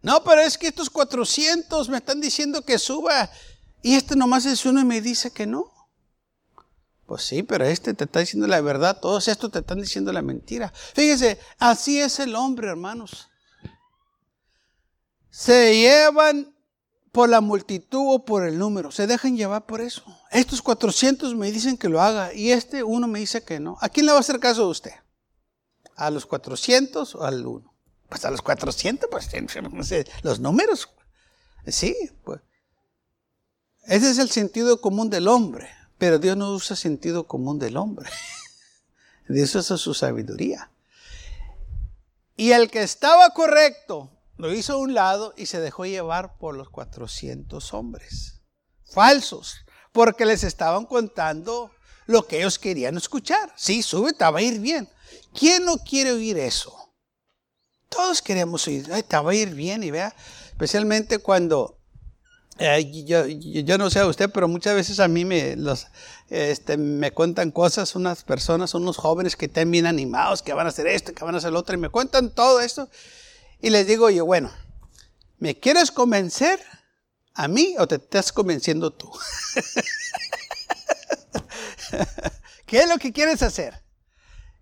No, 0.01 0.25
pero 0.25 0.41
es 0.41 0.57
que 0.57 0.69
estos 0.69 0.89
400 0.89 1.91
me 1.91 1.99
están 1.99 2.21
diciendo 2.21 2.65
que 2.65 2.79
suba 2.79 3.31
y 3.83 3.95
este 3.95 4.17
nomás 4.17 4.47
es 4.47 4.65
uno 4.65 4.81
y 4.81 4.85
me 4.85 5.01
dice 5.01 5.33
que 5.33 5.47
no. 5.47 5.72
Pues 7.13 7.25
sí, 7.25 7.43
pero 7.43 7.67
este 7.67 7.93
te 7.93 8.05
está 8.05 8.21
diciendo 8.21 8.47
la 8.47 8.63
verdad, 8.63 8.99
todos 8.99 9.29
estos 9.29 9.53
te 9.53 9.59
están 9.59 9.79
diciendo 9.79 10.15
la 10.15 10.23
mentira. 10.23 10.73
Fíjese, 10.95 11.39
así 11.59 12.01
es 12.01 12.19
el 12.21 12.35
hombre, 12.35 12.69
hermanos. 12.69 13.29
se 15.29 15.77
llevan 15.77 16.57
por 17.13 17.29
la 17.29 17.43
multitud 17.43 18.15
o 18.15 18.25
por 18.25 18.47
el 18.47 18.59
número, 18.59 18.91
se 18.91 19.07
dejan 19.07 19.37
llevar 19.37 19.67
por 19.67 19.83
eso. 19.83 20.03
Estos 20.31 20.63
400 20.63 21.35
me 21.35 21.53
dicen 21.53 21.77
que 21.77 21.91
lo 21.91 22.01
haga 22.01 22.33
y 22.33 22.51
este 22.51 22.83
uno 22.83 23.07
me 23.09 23.19
dice 23.19 23.45
que 23.45 23.61
no. 23.61 23.77
¿A 23.83 23.91
quién 23.91 24.07
le 24.07 24.13
va 24.13 24.17
a 24.17 24.23
hacer 24.23 24.41
caso 24.41 24.63
a 24.63 24.69
usted? 24.69 24.95
¿A 25.97 26.09
los 26.09 26.25
400 26.25 27.15
o 27.15 27.25
al 27.25 27.47
uno? 27.47 27.75
Pues 28.09 28.25
a 28.25 28.31
los 28.31 28.41
400, 28.41 29.11
pues 29.11 29.29
los 30.23 30.41
números. 30.41 30.89
Sí, 31.67 31.95
pues. 32.25 32.41
Ese 33.83 34.13
es 34.13 34.19
el 34.19 34.31
sentido 34.31 34.81
común 34.81 35.11
del 35.11 35.29
hombre, 35.29 35.69
pero 36.03 36.19
Dios 36.19 36.37
no 36.37 36.51
usa 36.51 36.75
sentido 36.75 37.29
común 37.29 37.61
del 37.61 37.77
hombre. 37.77 38.11
Dios 39.29 39.55
usa 39.55 39.77
su 39.77 39.95
sabiduría. 39.95 40.69
Y 42.37 42.51
el 42.51 42.73
que 42.73 42.83
estaba 42.83 43.31
correcto 43.31 44.11
lo 44.37 44.53
hizo 44.53 44.73
a 44.73 44.79
un 44.79 44.95
lado 44.95 45.33
y 45.37 45.47
se 45.47 45.61
dejó 45.61 45.87
llevar 45.87 46.39
por 46.39 46.57
los 46.57 46.71
400 46.71 47.73
hombres 47.73 48.43
falsos, 48.85 49.59
porque 49.93 50.27
les 50.27 50.43
estaban 50.43 50.87
contando 50.87 51.71
lo 52.07 52.27
que 52.27 52.39
ellos 52.39 52.59
querían 52.59 52.97
escuchar. 52.97 53.53
Sí, 53.55 53.81
sube, 53.81 54.13
te 54.13 54.25
va 54.25 54.41
a 54.41 54.43
ir 54.43 54.59
bien. 54.59 54.89
¿Quién 55.33 55.65
no 55.65 55.77
quiere 55.79 56.11
oír 56.11 56.37
eso? 56.37 56.93
Todos 57.89 58.21
queremos 58.23 58.67
oír, 58.67 58.89
te 59.05 59.19
va 59.19 59.31
a 59.31 59.35
ir 59.37 59.55
bien 59.55 59.85
y 59.85 59.93
vea, 59.93 60.13
especialmente 60.49 61.19
cuando 61.19 61.79
eh, 62.65 63.65
yo, 63.65 63.77
no 63.77 63.91
sé 63.91 63.99
a 63.99 64.07
usted, 64.07 64.31
pero 64.31 64.47
muchas 64.47 64.77
veces 64.77 65.01
a 65.01 65.09
mí 65.09 65.25
me, 65.25 65.57
los, 65.57 65.89
este, 66.31 66.77
me 66.77 67.11
cuentan 67.11 67.51
cosas 67.51 67.97
unas 67.97 68.23
personas, 68.23 68.75
unos 68.75 68.99
jóvenes 68.99 69.35
que 69.35 69.47
están 69.47 69.69
bien 69.69 69.85
animados, 69.85 70.43
que 70.43 70.53
van 70.53 70.67
a 70.67 70.69
hacer 70.69 70.87
esto, 70.87 71.13
que 71.13 71.25
van 71.25 71.35
a 71.35 71.39
hacer 71.39 71.53
lo 71.53 71.59
otro, 71.59 71.75
y 71.75 71.79
me 71.79 71.89
cuentan 71.89 72.31
todo 72.31 72.61
esto. 72.61 72.89
Y 73.61 73.71
les 73.71 73.89
digo 73.89 74.11
yo, 74.11 74.25
bueno, 74.25 74.53
¿me 75.41 75.59
quieres 75.59 75.91
convencer 75.91 76.61
a 77.35 77.49
mí 77.49 77.75
o 77.79 77.89
te 77.89 77.97
estás 77.97 78.33
convenciendo 78.33 78.93
tú? 78.93 79.11
¿Qué 82.67 82.79
es 82.79 82.89
lo 82.89 82.97
que 82.99 83.13
quieres 83.13 83.43
hacer? 83.43 83.83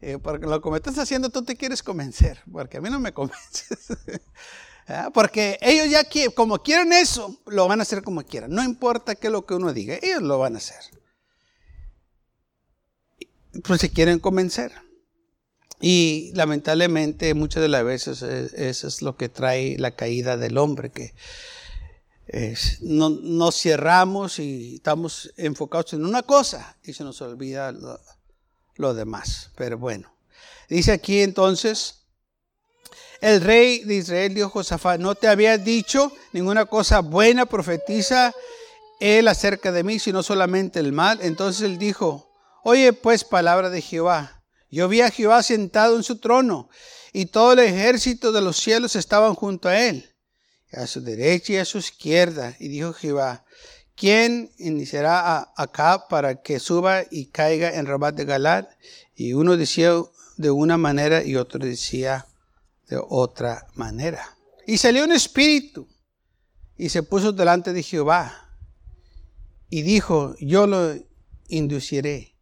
Eh, 0.00 0.16
porque 0.16 0.47
lo 0.47 0.62
que 0.62 0.71
me 0.71 0.78
estás 0.78 0.97
haciendo 0.97 1.28
tú 1.28 1.45
te 1.45 1.54
quieres 1.54 1.83
convencer, 1.83 2.40
porque 2.50 2.78
a 2.78 2.80
mí 2.80 2.88
no 2.88 2.99
me 2.99 3.12
convences. 3.12 3.88
Porque 5.12 5.59
ellos 5.61 5.88
ya 5.90 6.04
como 6.35 6.62
quieren 6.62 6.92
eso, 6.92 7.40
lo 7.47 7.68
van 7.68 7.80
a 7.80 7.82
hacer 7.82 8.02
como 8.02 8.23
quieran. 8.23 8.50
No 8.50 8.62
importa 8.62 9.14
qué 9.14 9.28
es 9.28 9.32
lo 9.32 9.47
que 9.47 9.54
uno 9.54 9.73
diga, 9.73 9.99
ellos 10.00 10.23
lo 10.23 10.38
van 10.38 10.54
a 10.54 10.59
hacer. 10.59 10.80
Pues 13.64 13.80
se 13.80 13.90
quieren 13.90 14.18
convencer. 14.18 14.73
Y 15.80 16.30
lamentablemente 16.35 17.32
muchas 17.35 17.62
de 17.62 17.68
las 17.68 17.85
veces 17.85 18.23
eso 18.23 18.87
es 18.87 19.02
lo 19.02 19.16
que 19.16 19.28
trae 19.28 19.78
la 19.78 19.92
caída 19.92 20.37
del 20.37 20.59
hombre, 20.59 20.90
que 20.90 21.14
no, 22.82 23.09
nos 23.09 23.61
cerramos 23.61 24.38
y 24.38 24.76
estamos 24.76 25.32
enfocados 25.37 25.94
en 25.94 26.04
una 26.04 26.23
cosa 26.23 26.76
y 26.82 26.92
se 26.92 27.02
nos 27.02 27.20
olvida 27.23 27.73
lo 28.76 28.94
demás. 28.94 29.50
Pero 29.56 29.78
bueno, 29.78 30.14
dice 30.68 30.92
aquí 30.92 31.20
entonces, 31.20 32.00
el 33.21 33.41
rey 33.43 33.85
de 33.85 33.97
Israel 33.97 34.35
dijo 34.35 34.49
Josafat, 34.49 34.99
no 34.99 35.15
te 35.15 35.29
había 35.29 35.59
dicho 35.59 36.12
ninguna 36.33 36.65
cosa 36.67 37.00
buena, 37.00 37.47
profetiza 37.47 38.33
él 38.99 39.29
acerca 39.29 39.73
de 39.73 39.85
mí, 39.85 39.99
sino 39.99 40.23
solamente 40.23 40.81
el 40.81 40.93
mal. 40.93 41.19
Entonces 41.23 41.62
él 41.62 41.79
dijo, 41.79 42.31
oye 42.62 42.93
pues 42.93 43.25
palabra 43.25 43.71
de 43.71 43.83
Jehová. 43.83 44.43
Yo 44.71 44.89
vi 44.89 45.00
a 45.00 45.11
Jehová 45.11 45.43
sentado 45.43 45.97
en 45.97 46.03
su 46.03 46.19
trono 46.19 46.71
y 47.12 47.27
todo 47.27 47.53
el 47.53 47.59
ejército 47.59 48.33
de 48.33 48.41
los 48.41 48.57
cielos 48.57 48.95
estaban 48.97 49.35
junto 49.35 49.69
a 49.69 49.79
él, 49.79 50.15
a 50.73 50.87
su 50.87 51.00
derecha 51.00 51.55
y 51.55 51.57
a 51.57 51.65
su 51.65 51.79
izquierda. 51.79 52.55
Y 52.59 52.69
dijo 52.69 52.93
Jehová, 52.93 53.45
¿quién 53.97 54.53
iniciará 54.59 55.53
acá 55.57 56.07
para 56.09 56.41
que 56.41 56.61
suba 56.61 57.03
y 57.11 57.27
caiga 57.27 57.75
en 57.75 57.87
Rabat 57.87 58.15
de 58.15 58.25
Galad? 58.25 58.69
Y 59.15 59.33
uno 59.33 59.57
decía 59.57 59.93
de 60.37 60.50
una 60.50 60.79
manera 60.79 61.23
y 61.25 61.37
otro 61.37 61.59
decía 61.59 62.27
de 62.90 63.00
otra 63.09 63.66
manera. 63.75 64.37
Y 64.66 64.76
salió 64.76 65.04
un 65.04 65.12
espíritu 65.12 65.88
y 66.76 66.88
se 66.88 67.02
puso 67.02 67.32
delante 67.32 67.73
de 67.73 67.82
Jehová 67.82 68.50
y 69.70 69.82
dijo, 69.82 70.35
yo 70.40 70.66
lo 70.66 70.94
induciré. 71.49 72.37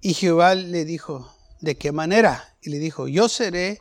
Y 0.00 0.14
Jehová 0.14 0.54
le 0.54 0.84
dijo, 0.84 1.32
¿de 1.60 1.76
qué 1.76 1.92
manera? 1.92 2.56
Y 2.60 2.70
le 2.70 2.78
dijo, 2.78 3.08
yo 3.08 3.28
seré, 3.28 3.80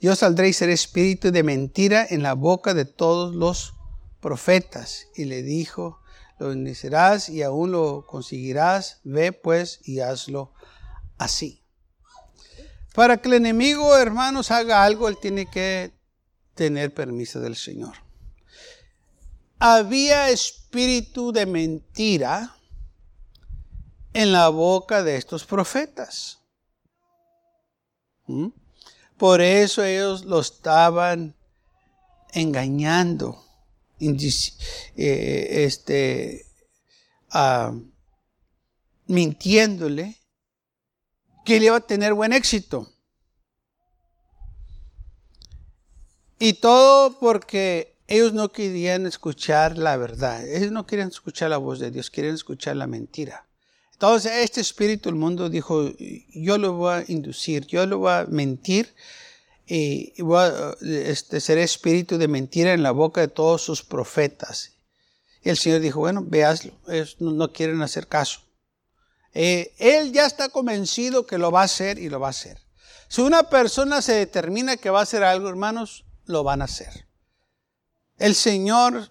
yo 0.00 0.14
saldré 0.16 0.48
y 0.48 0.52
seré 0.52 0.72
espíritu 0.72 1.30
de 1.30 1.42
mentira 1.42 2.06
en 2.08 2.22
la 2.22 2.34
boca 2.34 2.74
de 2.74 2.84
todos 2.84 3.34
los 3.34 3.74
profetas. 4.20 5.06
Y 5.14 5.24
le 5.24 5.42
dijo, 5.42 6.00
lo 6.38 6.52
inducirás 6.52 7.28
y 7.28 7.42
aún 7.42 7.70
lo 7.70 8.06
conseguirás, 8.06 9.00
ve 9.04 9.32
pues 9.32 9.80
y 9.84 10.00
hazlo 10.00 10.52
así. 11.18 11.65
Para 12.96 13.18
que 13.18 13.28
el 13.28 13.34
enemigo, 13.34 13.94
hermanos, 13.94 14.50
haga 14.50 14.82
algo, 14.82 15.06
él 15.06 15.18
tiene 15.20 15.44
que 15.50 15.92
tener 16.54 16.94
permiso 16.94 17.40
del 17.40 17.54
Señor. 17.54 17.94
Había 19.58 20.30
espíritu 20.30 21.30
de 21.30 21.44
mentira 21.44 22.56
en 24.14 24.32
la 24.32 24.48
boca 24.48 25.02
de 25.02 25.16
estos 25.16 25.44
profetas. 25.44 26.40
¿Mm? 28.28 28.48
Por 29.18 29.42
eso 29.42 29.84
ellos 29.84 30.24
lo 30.24 30.40
estaban 30.40 31.36
engañando, 32.32 33.44
eh, 34.00 35.48
este, 35.66 36.46
ah, 37.28 37.74
mintiéndole 39.06 40.16
que 41.46 41.56
él 41.56 41.64
iba 41.64 41.76
a 41.76 41.80
tener 41.80 42.12
buen 42.12 42.34
éxito. 42.34 42.92
Y 46.38 46.54
todo 46.54 47.18
porque 47.18 47.96
ellos 48.08 48.34
no 48.34 48.52
querían 48.52 49.06
escuchar 49.06 49.78
la 49.78 49.96
verdad. 49.96 50.46
Ellos 50.46 50.72
no 50.72 50.84
querían 50.86 51.08
escuchar 51.08 51.48
la 51.48 51.56
voz 51.56 51.78
de 51.78 51.90
Dios, 51.90 52.10
querían 52.10 52.34
escuchar 52.34 52.76
la 52.76 52.86
mentira. 52.86 53.46
Entonces 53.92 54.32
este 54.42 54.60
espíritu 54.60 55.08
del 55.08 55.18
mundo 55.18 55.48
dijo, 55.48 55.90
yo 56.34 56.58
lo 56.58 56.74
voy 56.74 56.94
a 56.94 57.04
inducir, 57.08 57.66
yo 57.66 57.86
lo 57.86 57.98
voy 57.98 58.12
a 58.12 58.26
mentir 58.28 58.94
y 59.66 60.20
voy 60.20 60.38
a 60.38 60.76
este, 60.82 61.38
espíritu 61.62 62.18
de 62.18 62.28
mentira 62.28 62.74
en 62.74 62.82
la 62.82 62.90
boca 62.90 63.22
de 63.22 63.28
todos 63.28 63.62
sus 63.62 63.82
profetas. 63.82 64.72
Y 65.42 65.48
el 65.48 65.56
Señor 65.56 65.80
dijo, 65.80 66.00
bueno, 66.00 66.22
véaslo, 66.26 66.72
ellos 66.88 67.16
no 67.20 67.52
quieren 67.52 67.80
hacer 67.80 68.06
caso. 68.06 68.45
Eh, 69.38 69.74
él 69.76 70.14
ya 70.14 70.24
está 70.24 70.48
convencido 70.48 71.26
que 71.26 71.36
lo 71.36 71.50
va 71.50 71.60
a 71.60 71.64
hacer 71.64 71.98
y 71.98 72.08
lo 72.08 72.18
va 72.18 72.28
a 72.28 72.30
hacer. 72.30 72.58
Si 73.06 73.20
una 73.20 73.42
persona 73.42 74.00
se 74.00 74.14
determina 74.14 74.78
que 74.78 74.88
va 74.88 75.00
a 75.00 75.02
hacer 75.02 75.22
algo, 75.22 75.50
hermanos, 75.50 76.06
lo 76.24 76.42
van 76.42 76.62
a 76.62 76.64
hacer. 76.64 77.06
El 78.16 78.34
Señor, 78.34 79.10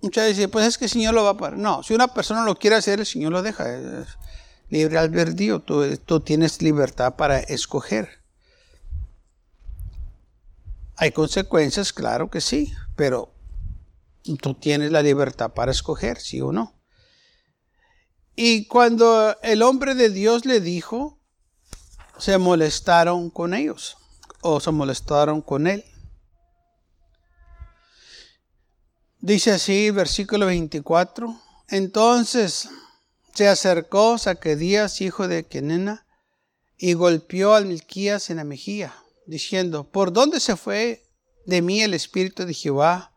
muchas 0.00 0.28
veces 0.28 0.48
pues 0.48 0.66
es 0.66 0.78
que 0.78 0.86
el 0.86 0.90
Señor 0.90 1.12
lo 1.12 1.24
va 1.24 1.30
a 1.32 1.36
parar. 1.36 1.58
No, 1.58 1.82
si 1.82 1.92
una 1.92 2.08
persona 2.08 2.42
lo 2.42 2.56
quiere 2.56 2.76
hacer, 2.76 3.00
el 3.00 3.06
Señor 3.06 3.32
lo 3.32 3.42
deja. 3.42 3.66
Libre 4.70 4.96
albedrío, 4.96 5.60
tú, 5.60 5.94
tú 5.98 6.20
tienes 6.20 6.62
libertad 6.62 7.16
para 7.16 7.38
escoger. 7.40 8.08
Hay 10.96 11.12
consecuencias, 11.12 11.92
claro 11.92 12.30
que 12.30 12.40
sí, 12.40 12.72
pero 12.96 13.34
tú 14.40 14.54
tienes 14.54 14.90
la 14.90 15.02
libertad 15.02 15.52
para 15.52 15.70
escoger, 15.70 16.18
sí 16.18 16.40
o 16.40 16.50
no. 16.50 16.79
Y 18.42 18.64
cuando 18.64 19.36
el 19.42 19.60
hombre 19.60 19.94
de 19.94 20.08
Dios 20.08 20.46
le 20.46 20.62
dijo, 20.62 21.18
se 22.16 22.38
molestaron 22.38 23.28
con 23.28 23.52
ellos 23.52 23.98
o 24.40 24.60
se 24.60 24.70
molestaron 24.70 25.42
con 25.42 25.66
él. 25.66 25.84
Dice 29.18 29.50
así, 29.50 29.90
versículo 29.90 30.46
24. 30.46 31.38
Entonces 31.68 32.70
se 33.34 33.46
acercó 33.46 34.16
Saquedías, 34.16 35.02
hijo 35.02 35.28
de 35.28 35.44
Kenena, 35.44 36.06
y 36.78 36.94
golpeó 36.94 37.52
al 37.52 37.66
Milquías 37.66 38.30
en 38.30 38.38
la 38.38 38.44
mejilla, 38.44 38.94
diciendo, 39.26 39.90
¿por 39.90 40.14
dónde 40.14 40.40
se 40.40 40.56
fue 40.56 41.04
de 41.44 41.60
mí 41.60 41.82
el 41.82 41.92
Espíritu 41.92 42.46
de 42.46 42.54
Jehová 42.54 43.12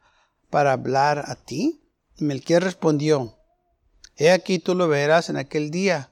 para 0.50 0.74
hablar 0.74 1.24
a 1.28 1.36
ti? 1.36 1.82
Melquías 2.18 2.62
respondió, 2.62 3.38
He 4.16 4.32
aquí 4.32 4.60
tú 4.60 4.76
lo 4.76 4.88
verás 4.88 5.30
en 5.30 5.38
aquel 5.38 5.72
día, 5.72 6.12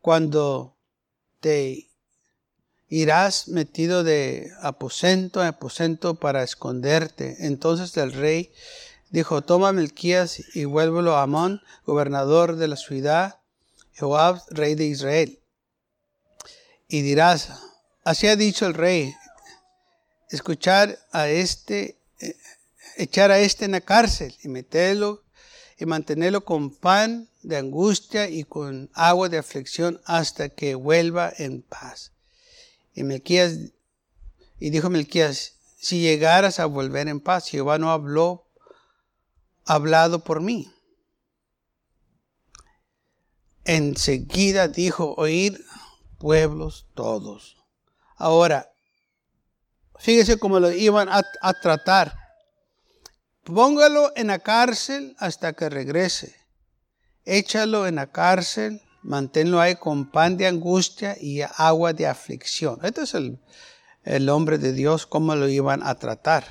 cuando 0.00 0.76
te 1.40 1.90
irás 2.88 3.48
metido 3.48 4.04
de 4.04 4.50
aposento 4.62 5.40
a 5.40 5.48
aposento 5.48 6.14
para 6.16 6.42
esconderte. 6.42 7.36
Entonces 7.46 7.96
el 7.96 8.12
rey 8.12 8.52
dijo, 9.10 9.42
toma 9.42 9.72
Melquías 9.72 10.40
y 10.54 10.64
vuélvelo 10.64 11.16
a 11.16 11.22
Amón, 11.22 11.62
gobernador 11.84 12.56
de 12.56 12.68
la 12.68 12.76
ciudad, 12.76 13.40
Joab, 13.98 14.42
rey 14.50 14.74
de 14.74 14.86
Israel. 14.86 15.40
Y 16.88 17.02
dirás, 17.02 17.50
así 18.04 18.28
ha 18.28 18.36
dicho 18.36 18.66
el 18.66 18.74
rey, 18.74 19.14
escuchar 20.30 20.98
a 21.10 21.28
este, 21.28 21.98
eh, 22.20 22.36
echar 22.96 23.30
a 23.30 23.38
este 23.38 23.64
en 23.64 23.72
la 23.72 23.80
cárcel 23.80 24.36
y 24.42 24.48
meterlo 24.48 25.25
y 25.78 25.86
mantenerlo 25.86 26.44
con 26.44 26.70
pan 26.70 27.28
de 27.42 27.58
angustia 27.58 28.28
y 28.28 28.44
con 28.44 28.90
agua 28.94 29.28
de 29.28 29.38
aflicción 29.38 30.00
hasta 30.04 30.48
que 30.48 30.74
vuelva 30.74 31.32
en 31.36 31.62
paz. 31.62 32.12
Y 32.94 33.04
Melquías, 33.04 33.58
y 34.58 34.70
dijo 34.70 34.88
Melquías, 34.88 35.52
si 35.78 36.00
llegaras 36.00 36.58
a 36.58 36.66
volver 36.66 37.08
en 37.08 37.20
paz, 37.20 37.48
Jehová 37.48 37.78
no 37.78 37.90
habló, 37.90 38.46
hablado 39.66 40.24
por 40.24 40.40
mí. 40.40 40.72
Enseguida 43.64 44.68
dijo, 44.68 45.14
oír 45.16 45.62
pueblos 46.18 46.86
todos. 46.94 47.56
Ahora, 48.16 48.72
fíjese 49.98 50.38
cómo 50.38 50.58
lo 50.58 50.72
iban 50.72 51.08
a, 51.10 51.22
a 51.42 51.52
tratar. 51.60 52.25
Póngalo 53.46 54.12
en 54.16 54.26
la 54.26 54.40
cárcel 54.40 55.14
hasta 55.18 55.52
que 55.52 55.68
regrese. 55.68 56.34
Échalo 57.24 57.86
en 57.86 57.94
la 57.94 58.08
cárcel, 58.08 58.82
manténlo 59.02 59.60
ahí 59.60 59.76
con 59.76 60.10
pan 60.10 60.36
de 60.36 60.48
angustia 60.48 61.16
y 61.20 61.42
agua 61.42 61.92
de 61.92 62.08
aflicción. 62.08 62.80
Este 62.82 63.02
es 63.02 63.14
el, 63.14 63.38
el 64.02 64.28
hombre 64.30 64.58
de 64.58 64.72
Dios, 64.72 65.06
cómo 65.06 65.36
lo 65.36 65.48
iban 65.48 65.84
a 65.84 65.94
tratar. 65.94 66.44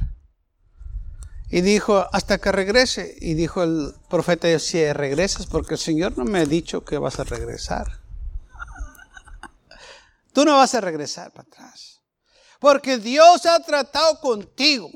Y 1.49 1.61
dijo, 1.61 2.07
hasta 2.13 2.37
que 2.37 2.53
regrese. 2.53 3.17
Y 3.19 3.33
dijo 3.33 3.61
el 3.61 3.93
profeta, 4.09 4.57
si 4.59 4.91
regresas, 4.93 5.47
porque 5.47 5.73
el 5.73 5.79
Señor 5.79 6.17
no 6.17 6.23
me 6.23 6.39
ha 6.39 6.45
dicho 6.45 6.85
que 6.85 6.97
vas 6.97 7.19
a 7.19 7.25
regresar. 7.25 7.99
Tú 10.31 10.45
no 10.45 10.55
vas 10.55 10.73
a 10.75 10.81
regresar 10.81 11.31
para 11.33 11.47
atrás. 11.47 12.01
Porque 12.59 12.97
Dios 12.97 13.45
ha 13.45 13.59
tratado 13.59 14.19
contigo 14.21 14.89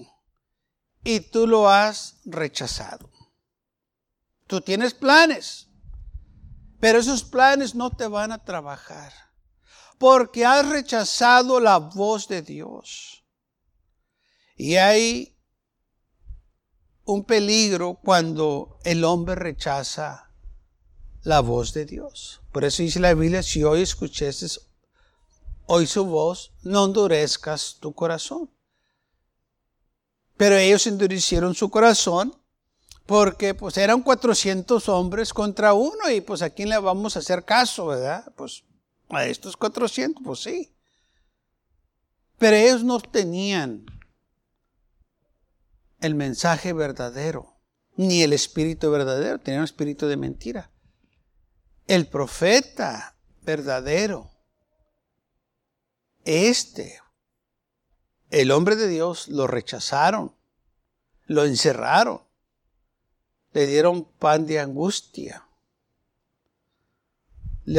y 1.04 1.20
tú 1.20 1.48
lo 1.48 1.70
has 1.70 2.20
rechazado. 2.26 3.10
Tú 4.48 4.62
tienes 4.62 4.94
planes, 4.94 5.70
pero 6.80 7.00
esos 7.00 7.24
planes 7.24 7.76
no 7.76 7.92
te 7.92 8.08
van 8.08 8.32
a 8.32 8.44
trabajar 8.44 9.14
porque 10.00 10.46
has 10.46 10.68
rechazado 10.68 11.60
la 11.60 11.78
voz 11.78 12.28
de 12.28 12.42
Dios. 12.42 13.24
Y 14.56 14.78
hay 14.78 15.38
un 17.04 17.26
peligro 17.26 18.00
cuando 18.02 18.80
el 18.84 19.04
hombre 19.04 19.36
rechaza 19.36 20.32
la 21.24 21.42
voz 21.42 21.74
de 21.74 21.86
Dios. 21.86 22.42
Por 22.52 22.64
eso 22.64 22.82
dice 22.82 23.00
la 23.00 23.14
Biblia, 23.14 23.44
si 23.44 23.64
hoy 23.64 23.82
escuchases 23.82 24.70
hoy 25.66 25.86
su 25.86 26.06
voz, 26.06 26.54
no 26.64 26.86
endurezcas 26.86 27.78
tu 27.80 27.94
corazón. 27.94 28.50
Pero 30.40 30.56
ellos 30.56 30.88
endurecieron 30.88 31.54
su 31.54 31.70
corazón 31.70 32.34
porque 33.06 33.54
pues 33.54 33.76
eran 33.76 34.02
400 34.02 34.88
hombres 34.88 35.34
contra 35.34 35.74
uno 35.74 36.10
y 36.10 36.22
pues 36.22 36.42
a 36.42 36.50
quién 36.50 36.70
le 36.70 36.78
vamos 36.78 37.18
a 37.18 37.20
hacer 37.20 37.44
caso, 37.44 37.88
¿verdad? 37.88 38.34
Pues 38.38 38.64
a 39.10 39.26
estos 39.26 39.58
400, 39.58 40.24
pues 40.24 40.40
sí. 40.40 40.74
Pero 42.38 42.56
ellos 42.56 42.86
no 42.86 43.02
tenían 43.02 43.86
el 46.00 46.16
mensaje 46.16 46.72
verdadero, 46.72 47.60
ni 47.98 48.22
el 48.22 48.32
espíritu 48.32 48.90
verdadero, 48.92 49.42
tenían 49.42 49.60
un 49.60 49.66
espíritu 49.66 50.08
de 50.08 50.16
mentira. 50.16 50.72
El 51.86 52.08
profeta 52.08 53.18
verdadero, 53.42 54.32
este 56.24 57.02
el 58.30 58.52
hombre 58.52 58.76
de 58.76 58.88
Dios 58.88 59.28
lo 59.28 59.48
rechazaron, 59.48 60.36
lo 61.26 61.46
encerraron, 61.46 62.22
le 63.54 63.66
dieron 63.66 64.06
pan 64.06 64.46
de 64.46 64.60
angustia. 64.60 65.46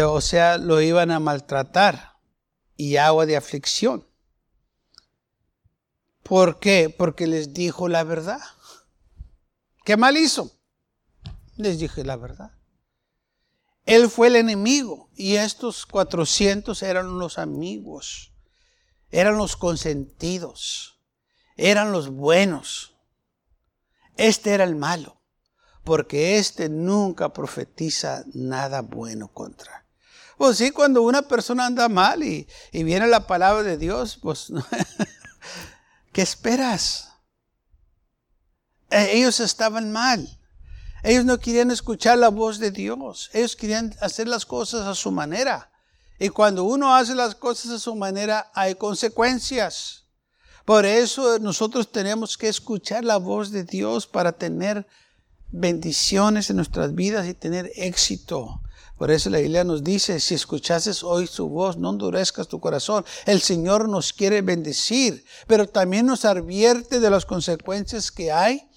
O 0.06 0.20
sea, 0.20 0.58
lo 0.58 0.80
iban 0.80 1.10
a 1.10 1.20
maltratar 1.20 2.16
y 2.76 2.96
agua 2.96 3.26
de 3.26 3.36
aflicción. 3.36 4.06
¿Por 6.22 6.60
qué? 6.60 6.94
Porque 6.96 7.26
les 7.26 7.52
dijo 7.52 7.88
la 7.88 8.04
verdad. 8.04 8.40
¿Qué 9.84 9.96
mal 9.96 10.16
hizo? 10.16 10.52
Les 11.56 11.78
dije 11.78 12.04
la 12.04 12.16
verdad. 12.16 12.52
Él 13.86 14.08
fue 14.08 14.28
el 14.28 14.36
enemigo 14.36 15.10
y 15.16 15.36
estos 15.36 15.86
400 15.86 16.82
eran 16.82 17.18
los 17.18 17.38
amigos 17.38 18.32
eran 19.10 19.36
los 19.36 19.56
consentidos, 19.56 21.00
eran 21.56 21.92
los 21.92 22.10
buenos. 22.10 22.94
Este 24.16 24.52
era 24.52 24.64
el 24.64 24.76
malo, 24.76 25.20
porque 25.84 26.38
este 26.38 26.68
nunca 26.68 27.32
profetiza 27.32 28.24
nada 28.32 28.82
bueno 28.82 29.28
contra. 29.28 29.86
Pues 30.36 30.56
sí, 30.56 30.70
cuando 30.70 31.02
una 31.02 31.22
persona 31.22 31.66
anda 31.66 31.88
mal 31.88 32.22
y, 32.22 32.48
viene 32.72 33.06
la 33.06 33.26
palabra 33.26 33.62
de 33.62 33.76
Dios, 33.76 34.18
pues, 34.22 34.50
¿qué 36.12 36.22
esperas? 36.22 37.10
Eh, 38.90 39.10
ellos 39.18 39.38
estaban 39.40 39.92
mal. 39.92 40.40
Ellos 41.02 41.24
no 41.24 41.38
querían 41.38 41.70
escuchar 41.70 42.18
la 42.18 42.28
voz 42.28 42.58
de 42.58 42.70
Dios. 42.70 43.30
Ellos 43.32 43.56
querían 43.56 43.94
hacer 44.00 44.28
las 44.28 44.46
cosas 44.46 44.86
a 44.86 44.94
su 44.94 45.10
manera. 45.10 45.69
Y 46.20 46.28
cuando 46.28 46.64
uno 46.64 46.94
hace 46.94 47.14
las 47.14 47.34
cosas 47.34 47.72
a 47.72 47.78
su 47.78 47.96
manera, 47.96 48.50
hay 48.54 48.74
consecuencias. 48.74 50.04
Por 50.66 50.84
eso 50.84 51.38
nosotros 51.38 51.90
tenemos 51.90 52.36
que 52.36 52.48
escuchar 52.48 53.04
la 53.04 53.16
voz 53.16 53.50
de 53.50 53.64
Dios 53.64 54.06
para 54.06 54.32
tener 54.32 54.86
bendiciones 55.50 56.50
en 56.50 56.56
nuestras 56.56 56.94
vidas 56.94 57.26
y 57.26 57.32
tener 57.32 57.72
éxito. 57.74 58.60
Por 58.98 59.10
eso 59.10 59.30
la 59.30 59.38
Biblia 59.38 59.64
nos 59.64 59.82
dice, 59.82 60.20
si 60.20 60.34
escuchases 60.34 61.02
hoy 61.02 61.26
su 61.26 61.48
voz, 61.48 61.78
no 61.78 61.88
endurezcas 61.88 62.48
tu 62.48 62.60
corazón. 62.60 63.02
El 63.24 63.40
Señor 63.40 63.88
nos 63.88 64.12
quiere 64.12 64.42
bendecir, 64.42 65.24
pero 65.46 65.66
también 65.66 66.04
nos 66.04 66.26
advierte 66.26 67.00
de 67.00 67.08
las 67.08 67.24
consecuencias 67.24 68.12
que 68.12 68.30
hay 68.30 68.69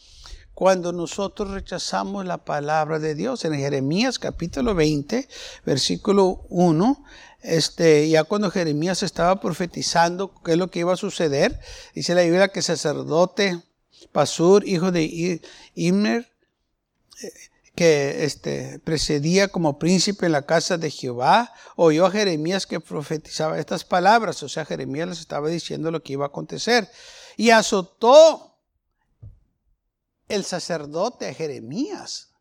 cuando 0.53 0.93
nosotros 0.93 1.51
rechazamos 1.51 2.25
la 2.25 2.37
palabra 2.37 2.99
de 2.99 3.15
Dios. 3.15 3.43
En 3.45 3.55
Jeremías 3.55 4.19
capítulo 4.19 4.75
20, 4.75 5.27
versículo 5.65 6.45
1, 6.49 7.03
este, 7.41 8.09
ya 8.09 8.23
cuando 8.23 8.51
Jeremías 8.51 9.03
estaba 9.03 9.39
profetizando 9.39 10.33
qué 10.43 10.53
es 10.53 10.57
lo 10.57 10.69
que 10.69 10.79
iba 10.79 10.93
a 10.93 10.97
suceder, 10.97 11.59
dice 11.93 12.15
la 12.15 12.21
Biblia 12.21 12.49
que 12.49 12.61
sacerdote 12.61 13.61
Pasur, 14.11 14.67
hijo 14.67 14.91
de 14.91 15.41
Immer, 15.75 16.29
eh, 17.21 17.31
que 17.75 18.23
este, 18.23 18.79
precedía 18.79 19.47
como 19.47 19.79
príncipe 19.79 20.27
en 20.27 20.33
la 20.33 20.45
casa 20.45 20.77
de 20.77 20.91
Jehová, 20.91 21.51
oyó 21.75 22.05
a 22.05 22.11
Jeremías 22.11 22.67
que 22.67 22.79
profetizaba 22.79 23.57
estas 23.57 23.83
palabras, 23.83 24.43
o 24.43 24.49
sea, 24.49 24.65
Jeremías 24.65 25.07
les 25.07 25.19
estaba 25.19 25.49
diciendo 25.49 25.89
lo 25.89 26.03
que 26.03 26.13
iba 26.13 26.25
a 26.25 26.27
acontecer, 26.27 26.87
y 27.35 27.49
azotó 27.49 28.52
el 30.33 30.45
sacerdote 30.45 31.29
a 31.29 31.33
Jeremías 31.33 32.33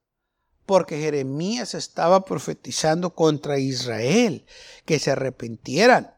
porque 0.66 0.98
Jeremías 0.98 1.74
estaba 1.74 2.24
profetizando 2.24 3.14
contra 3.14 3.58
Israel, 3.58 4.46
que 4.84 4.98
se 4.98 5.10
arrepintieran. 5.10 6.14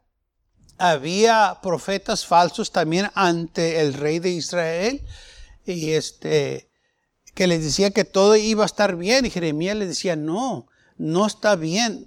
Había 0.76 1.58
profetas 1.62 2.26
falsos 2.26 2.72
también 2.72 3.10
ante 3.14 3.80
el 3.80 3.94
rey 3.94 4.18
de 4.18 4.30
Israel 4.30 5.04
y 5.64 5.92
este 5.92 6.70
que 7.34 7.46
les 7.46 7.64
decía 7.64 7.90
que 7.90 8.04
todo 8.04 8.36
iba 8.36 8.62
a 8.62 8.66
estar 8.66 8.96
bien 8.96 9.26
y 9.26 9.30
Jeremías 9.30 9.76
le 9.76 9.86
decía, 9.86 10.14
"No, 10.14 10.68
no 10.98 11.26
está 11.26 11.56
bien 11.56 12.06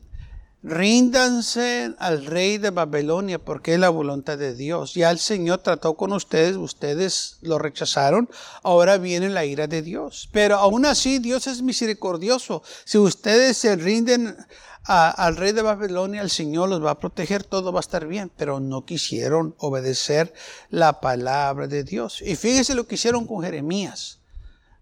ríndanse 0.68 1.94
al 1.98 2.26
rey 2.26 2.58
de 2.58 2.72
Babilonia 2.72 3.40
porque 3.40 3.74
es 3.74 3.80
la 3.80 3.90
voluntad 3.90 4.38
de 4.38 4.54
Dios. 4.54 4.94
Ya 4.94 5.10
el 5.10 5.18
Señor 5.18 5.60
trató 5.60 5.96
con 5.96 6.12
ustedes, 6.12 6.58
ustedes 6.58 7.38
lo 7.42 7.58
rechazaron, 7.58 8.30
ahora 8.64 8.98
viene 8.98 9.30
la 9.30 9.46
ira 9.46 9.68
de 9.68 9.82
Dios. 9.82 10.30
Pero 10.34 10.58
aún 10.58 10.86
así 10.86 11.20
Dios 11.20 11.48
es 11.48 11.62
misericordioso. 11.62 12.64
Si 12.84 12.98
ustedes 12.98 13.58
se 13.58 13.78
rinden 13.78 14.36
al 14.84 15.38
rey 15.38 15.54
de 15.54 15.62
Babilonia, 15.62 16.22
el 16.22 16.30
Señor 16.30 16.70
los 16.70 16.84
va 16.84 16.92
a 16.92 17.00
proteger, 17.00 17.44
todo 17.44 17.72
va 17.72 17.80
a 17.80 17.82
estar 17.82 18.06
bien. 18.06 18.30
Pero 18.36 18.60
no 18.60 18.86
quisieron 18.86 19.56
obedecer 19.60 20.34
la 20.70 21.00
palabra 21.00 21.68
de 21.68 21.84
Dios. 21.84 22.22
Y 22.22 22.36
fíjese 22.36 22.76
lo 22.76 22.88
que 22.88 22.96
hicieron 22.96 23.26
con 23.26 23.42
Jeremías. 23.42 24.20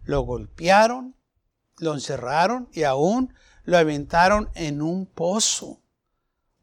Lo 0.04 0.22
golpearon, 0.22 1.16
lo 1.78 1.94
encerraron 1.94 2.70
y 2.74 2.84
aún 2.84 3.34
lo 3.66 3.78
aventaron 3.78 4.50
en 4.56 4.82
un 4.82 5.06
pozo, 5.06 5.82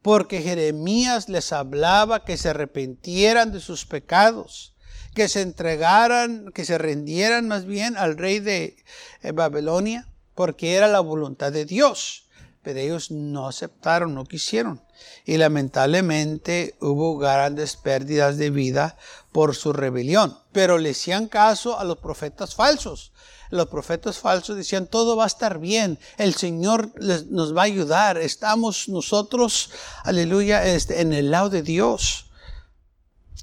porque 0.01 0.43
Jeremías 0.43 1.29
les 1.29 1.53
hablaba 1.53 2.25
que 2.25 2.37
se 2.37 2.51
arrepintieran 2.51 3.53
de 3.53 3.61
sus 3.61 3.85
pecados, 3.87 4.75
que 5.15 5.29
se 5.29 5.43
entregaran, 5.43 6.51
que 6.53 6.65
se 6.65 6.79
rendieran 6.79 7.49
más 7.49 7.67
bien 7.67 7.97
al 7.97 8.17
rey 8.17 8.41
de 8.41 8.77
eh, 9.23 9.33
Babilonia, 9.33 10.09
porque 10.35 10.75
era 10.75 10.88
la 10.88 11.01
voluntad 11.01 11.53
de 11.53 11.65
Dios. 11.65 12.29
pero 12.62 12.79
ellos 12.79 13.11
no 13.11 13.49
aceptaron, 13.49 14.15
no 14.15 14.25
quisieron. 14.25 14.81
Y 15.25 15.37
lamentablemente 15.37 16.77
hubo 16.81 17.19
grandes 17.19 17.77
pérdidas 17.77 18.38
de 18.38 18.51
vida 18.51 18.97
por 19.33 19.57
su 19.57 19.73
rebelión. 19.73 20.38
Pero 20.53 20.79
le 20.79 20.91
hacían 20.91 21.27
caso 21.27 21.79
a 21.81 21.85
los 21.85 21.99
profetas 21.99 22.55
falsos. 22.55 23.12
Los 23.53 23.69
profetas 23.69 24.19
falsos 24.19 24.57
decían, 24.57 24.87
todo 24.87 25.15
va 25.15 25.25
a 25.25 25.27
estar 25.27 25.59
bien, 25.59 25.99
el 26.17 26.35
Señor 26.35 26.91
nos 27.29 27.55
va 27.55 27.61
a 27.61 27.65
ayudar, 27.67 28.17
estamos 28.17 28.88
nosotros, 28.88 29.69
aleluya, 30.05 30.65
este, 30.65 31.03
en 31.03 31.12
el 31.12 31.31
lado 31.31 31.51
de 31.51 31.61
Dios. 31.61 32.31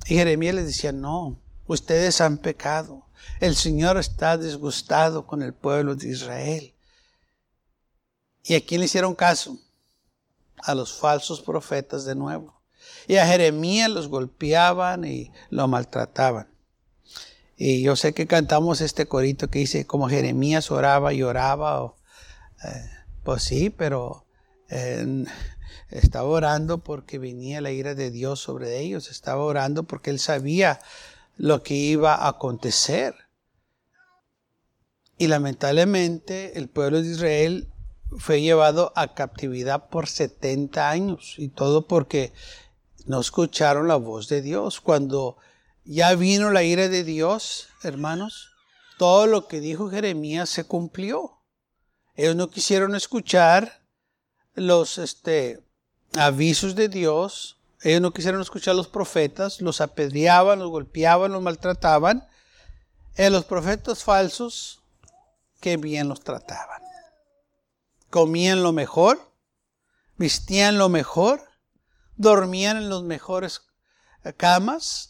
Y 0.08 0.16
Jeremías 0.16 0.56
les 0.56 0.66
decía, 0.66 0.92
no, 0.92 1.40
ustedes 1.68 2.22
han 2.22 2.40
pecado. 2.40 3.06
El 3.40 3.56
Señor 3.56 3.98
está 3.98 4.36
disgustado 4.36 5.28
con 5.28 5.44
el 5.44 5.54
pueblo 5.54 5.94
de 5.94 6.10
Israel. 6.10 6.74
¿Y 8.44 8.56
a 8.56 8.66
quién 8.66 8.82
le 8.82 8.86
hicieron 8.86 9.14
caso? 9.14 9.60
A 10.58 10.74
los 10.74 10.92
falsos 10.92 11.40
profetas 11.40 12.04
de 12.04 12.16
nuevo. 12.16 12.60
Y 13.08 13.18
a 13.18 13.28
Jeremías 13.28 13.92
los 13.92 14.08
golpeaban 14.08 15.06
y 15.06 15.32
lo 15.52 15.68
maltrataban. 15.68 16.48
Y 17.62 17.82
yo 17.82 17.98
sé 17.98 18.14
que 18.14 18.26
cantamos 18.26 18.80
este 18.80 19.06
corito 19.06 19.50
que 19.50 19.60
dice 19.60 19.86
como 19.86 20.08
Jeremías 20.08 20.72
oraba 20.72 21.12
y 21.12 21.24
oraba. 21.24 21.94
Eh, 22.64 22.90
pues 23.26 23.44
sí, 23.44 23.70
pero 23.70 24.26
estaba 25.90 26.30
orando 26.30 26.78
porque 26.78 27.20
venía 27.20 27.60
la 27.60 27.72
ira 27.72 27.96
de 27.96 28.12
Dios 28.12 28.40
sobre 28.40 28.80
ellos. 28.80 29.12
Estaba 29.12 29.44
orando 29.44 29.84
porque 29.84 30.10
él 30.10 30.20
sabía 30.20 30.80
lo 31.36 31.62
que 31.62 31.74
iba 31.74 32.16
a 32.16 32.30
acontecer. 32.30 33.14
Y 35.18 35.28
lamentablemente 35.28 36.58
el 36.58 36.70
pueblo 36.70 37.02
de 37.02 37.10
Israel 37.10 37.68
fue 38.20 38.42
llevado 38.42 38.94
a 38.96 39.14
captividad 39.16 39.90
por 39.90 40.08
70 40.08 40.90
años 40.90 41.36
y 41.38 41.50
todo 41.50 41.88
porque 41.90 42.32
no 43.06 43.20
escucharon 43.20 43.90
la 43.90 43.98
voz 43.98 44.30
de 44.30 44.42
Dios. 44.42 44.80
Cuando 44.80 45.36
ya 45.94 46.16
vino 46.16 46.52
la 46.52 46.64
ira 46.64 46.88
de 46.88 47.04
Dios, 47.04 47.68
hermanos, 47.84 48.52
todo 48.98 49.28
lo 49.28 49.48
que 49.48 49.60
dijo 49.60 49.90
Jeremías 49.90 50.50
se 50.50 50.64
cumplió. 50.64 51.42
Ellos 52.16 52.36
no 52.36 52.50
quisieron 52.50 52.96
escuchar 52.96 53.82
los 54.54 54.98
este, 54.98 55.64
avisos 56.18 56.76
de 56.76 56.90
Dios, 56.90 57.58
ellos 57.82 58.02
no 58.02 58.12
quisieron 58.12 58.42
escuchar 58.42 58.76
los 58.76 58.88
profetas, 58.88 59.62
los 59.62 59.80
apedreaban, 59.80 60.60
los 60.60 60.70
golpeaban, 60.70 61.32
los 61.32 61.42
maltrataban. 61.42 62.28
Y 63.18 63.30
los 63.30 63.46
profetas 63.46 64.04
falsos, 64.04 64.82
que 65.62 65.78
bien 65.78 66.08
los 66.08 66.22
trataban 66.22 66.90
comían 68.10 68.64
lo 68.64 68.74
mejor, 68.74 69.20
vestían 70.18 70.78
lo 70.78 70.90
mejor, 70.90 71.48
dormían 72.16 72.78
en 72.78 72.90
las 72.90 73.04
mejores 73.04 73.62
eh, 74.24 74.34
camas, 74.34 75.09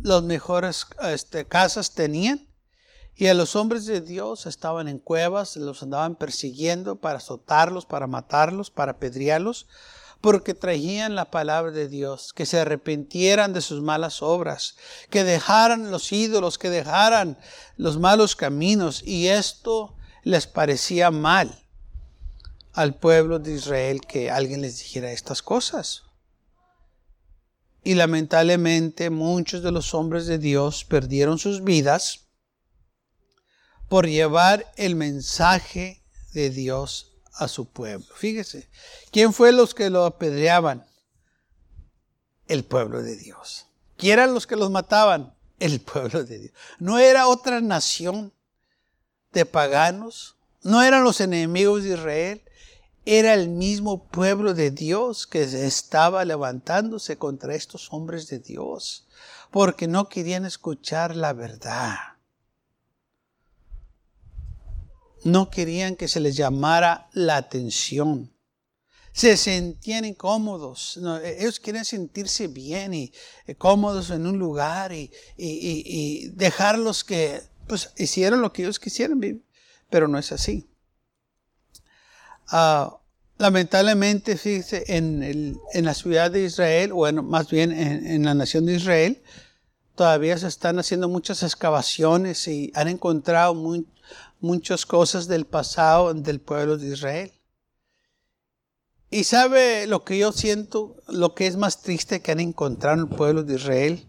las 0.00 0.22
mejores 0.22 0.86
este, 1.02 1.44
casas 1.46 1.92
tenían. 1.92 2.48
Y 3.14 3.26
a 3.26 3.34
los 3.34 3.56
hombres 3.56 3.84
de 3.84 4.00
Dios 4.00 4.46
estaban 4.46 4.88
en 4.88 4.98
cuevas, 4.98 5.56
los 5.56 5.82
andaban 5.82 6.16
persiguiendo 6.16 6.96
para 6.96 7.18
azotarlos, 7.18 7.84
para 7.84 8.06
matarlos, 8.06 8.70
para 8.70 8.92
apedrearlos, 8.92 9.66
porque 10.22 10.54
traían 10.54 11.14
la 11.14 11.30
palabra 11.30 11.72
de 11.72 11.88
Dios, 11.88 12.32
que 12.32 12.46
se 12.46 12.60
arrepintieran 12.60 13.52
de 13.52 13.60
sus 13.60 13.82
malas 13.82 14.22
obras, 14.22 14.76
que 15.10 15.24
dejaran 15.24 15.90
los 15.90 16.10
ídolos, 16.10 16.58
que 16.58 16.70
dejaran 16.70 17.38
los 17.76 17.98
malos 17.98 18.34
caminos, 18.34 19.02
y 19.02 19.28
esto 19.28 19.94
les 20.22 20.46
parecía 20.46 21.10
mal 21.10 21.58
al 22.72 22.94
pueblo 22.94 23.38
de 23.38 23.52
Israel 23.52 24.00
que 24.00 24.30
alguien 24.30 24.62
les 24.62 24.78
dijera 24.78 25.12
estas 25.12 25.42
cosas. 25.42 26.04
Y 27.84 27.94
lamentablemente 27.94 29.10
muchos 29.10 29.62
de 29.62 29.72
los 29.72 29.94
hombres 29.94 30.26
de 30.26 30.38
Dios 30.38 30.84
perdieron 30.84 31.38
sus 31.38 31.64
vidas 31.64 32.28
por 33.88 34.06
llevar 34.06 34.72
el 34.76 34.94
mensaje 34.94 36.02
de 36.32 36.50
Dios 36.50 37.12
a 37.34 37.48
su 37.48 37.68
pueblo. 37.70 38.06
Fíjese, 38.14 38.68
¿quién 39.10 39.32
fue 39.32 39.52
los 39.52 39.74
que 39.74 39.90
lo 39.90 40.04
apedreaban? 40.04 40.86
El 42.46 42.64
pueblo 42.64 43.02
de 43.02 43.16
Dios. 43.16 43.66
¿Quién 43.96 44.14
eran 44.14 44.34
los 44.34 44.46
que 44.46 44.56
los 44.56 44.70
mataban? 44.70 45.34
El 45.58 45.80
pueblo 45.80 46.24
de 46.24 46.38
Dios. 46.38 46.52
No 46.78 46.98
era 46.98 47.26
otra 47.26 47.60
nación 47.60 48.32
de 49.32 49.46
paganos, 49.46 50.36
no 50.62 50.82
eran 50.82 51.04
los 51.04 51.20
enemigos 51.20 51.82
de 51.82 51.94
Israel, 51.94 52.42
era 53.04 53.34
el 53.34 53.48
mismo 53.48 54.04
pueblo 54.08 54.54
de 54.54 54.70
Dios 54.70 55.26
que 55.26 55.42
estaba 55.42 56.24
levantándose 56.24 57.16
contra 57.16 57.54
estos 57.54 57.92
hombres 57.92 58.28
de 58.28 58.38
Dios, 58.38 59.08
porque 59.50 59.88
no 59.88 60.08
querían 60.08 60.44
escuchar 60.44 61.16
la 61.16 61.32
verdad. 61.32 61.96
No 65.24 65.50
querían 65.50 65.96
que 65.96 66.08
se 66.08 66.20
les 66.20 66.36
llamara 66.36 67.08
la 67.12 67.36
atención. 67.36 68.32
Se 69.12 69.36
sentían 69.36 70.04
incómodos. 70.04 70.98
ellos 71.24 71.60
querían 71.60 71.84
sentirse 71.84 72.48
bien 72.48 72.94
y, 72.94 73.12
eh, 73.46 73.54
cómodos 73.54 74.10
en 74.10 74.26
un 74.26 74.38
lugar 74.38 74.92
y, 74.92 75.12
y, 75.36 76.28
dejarlos 76.30 77.04
que 77.04 77.42
pues, 77.68 77.92
hicieran 77.98 78.40
lo 78.40 78.52
que 78.52 78.62
ellos 78.62 78.80
quisieran. 78.80 79.20
Pero 79.90 80.08
no 80.08 80.18
es 80.18 80.32
así. 80.32 80.71
Ah, 82.48 82.98
lamentablemente, 83.38 84.36
fíjese, 84.36 84.84
en, 84.86 85.58
la 85.74 85.94
ciudad 85.94 86.30
de 86.30 86.44
Israel, 86.44 86.92
o 86.94 87.10
más 87.22 87.50
bien 87.50 87.72
en, 87.72 88.24
la 88.24 88.34
nación 88.34 88.66
de 88.66 88.74
Israel, 88.74 89.22
todavía 89.94 90.38
se 90.38 90.48
están 90.48 90.78
haciendo 90.78 91.08
muchas 91.08 91.42
excavaciones 91.42 92.46
y 92.48 92.72
han 92.74 92.88
encontrado 92.88 93.54
muchas 94.40 94.86
cosas 94.86 95.28
del 95.28 95.44
pasado 95.44 96.14
del 96.14 96.40
pueblo 96.40 96.78
de 96.78 96.88
Israel. 96.88 97.32
Y 99.10 99.24
sabe 99.24 99.86
lo 99.86 100.04
que 100.04 100.16
yo 100.16 100.32
siento, 100.32 100.96
lo 101.06 101.34
que 101.34 101.46
es 101.46 101.56
más 101.56 101.82
triste 101.82 102.22
que 102.22 102.32
han 102.32 102.40
encontrado 102.40 102.96
en 102.96 103.10
el 103.10 103.14
pueblo 103.14 103.42
de 103.42 103.56
Israel 103.56 104.06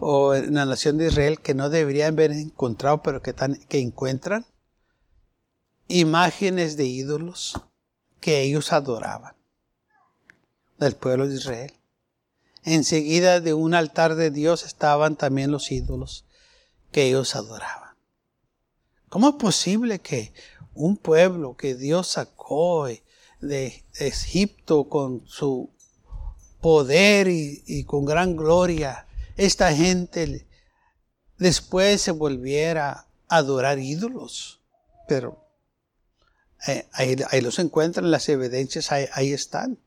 o 0.00 0.34
en 0.34 0.54
la 0.54 0.66
nación 0.66 0.98
de 0.98 1.06
Israel 1.06 1.40
que 1.40 1.54
no 1.54 1.70
deberían 1.70 2.12
haber 2.12 2.32
encontrado, 2.32 3.02
pero 3.02 3.22
que 3.22 3.78
encuentran 3.78 4.44
imágenes 5.88 6.76
de 6.76 6.84
ídolos 6.84 7.54
que 8.22 8.40
ellos 8.40 8.72
adoraban, 8.72 9.34
del 10.78 10.94
pueblo 10.94 11.28
de 11.28 11.34
Israel. 11.34 11.74
Enseguida 12.64 13.40
de 13.40 13.52
un 13.52 13.74
altar 13.74 14.14
de 14.14 14.30
Dios 14.30 14.64
estaban 14.64 15.16
también 15.16 15.50
los 15.50 15.72
ídolos 15.72 16.24
que 16.92 17.08
ellos 17.08 17.34
adoraban. 17.34 17.96
¿Cómo 19.08 19.30
es 19.30 19.34
posible 19.34 19.98
que 19.98 20.32
un 20.72 20.96
pueblo 20.96 21.56
que 21.56 21.74
Dios 21.74 22.06
sacó 22.06 22.86
de 23.40 23.84
Egipto 23.98 24.88
con 24.88 25.26
su 25.26 25.70
poder 26.60 27.26
y, 27.28 27.84
con 27.84 28.04
gran 28.04 28.36
gloria, 28.36 29.06
esta 29.36 29.74
gente 29.74 30.46
después 31.38 32.00
se 32.00 32.12
volviera 32.12 33.08
a 33.28 33.36
adorar 33.38 33.80
ídolos? 33.80 34.60
Pero 35.08 35.41
eh, 36.66 36.88
ahí, 36.92 37.40
los 37.40 37.58
encuentran, 37.58 38.10
las 38.10 38.28
evidencias 38.28 38.92
ahí, 38.92 39.32
están, 39.32 39.78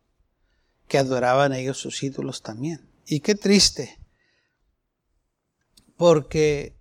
que 0.88 0.98
adoraban 0.98 1.54
ellos 1.54 1.78
sus 1.78 2.04
ídolos 2.04 2.42
también. 2.42 2.90
Y 3.06 3.22
qué 3.22 3.36
triste, 3.36 3.98
porque 5.96 6.76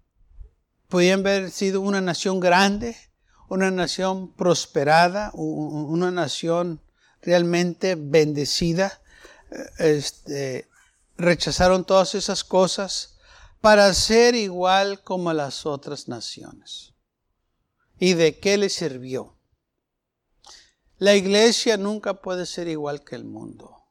podían 0.88 1.20
haber 1.20 1.50
sido 1.50 1.80
una 1.80 2.00
nación 2.00 2.40
grande, 2.40 2.96
una 3.48 3.70
nación 3.70 4.32
prosperada, 4.34 5.30
una 5.34 6.10
nación 6.10 6.80
realmente 7.22 7.94
bendecida. 7.94 9.00
Eh, 9.50 9.96
este, 9.96 10.68
rechazaron 11.16 11.84
todas 11.84 12.14
esas 12.14 12.42
cosas 12.42 13.18
para 13.60 13.92
ser 13.94 14.34
igual 14.34 15.02
como 15.02 15.32
las 15.32 15.66
otras 15.66 16.08
naciones. 16.08 16.94
¿Y 17.98 18.14
de 18.14 18.38
qué 18.38 18.58
les 18.58 18.74
sirvió? 18.74 19.33
La 21.04 21.16
iglesia 21.16 21.76
nunca 21.76 22.14
puede 22.22 22.46
ser 22.46 22.66
igual 22.66 23.04
que 23.04 23.14
el 23.14 23.24
mundo. 23.24 23.84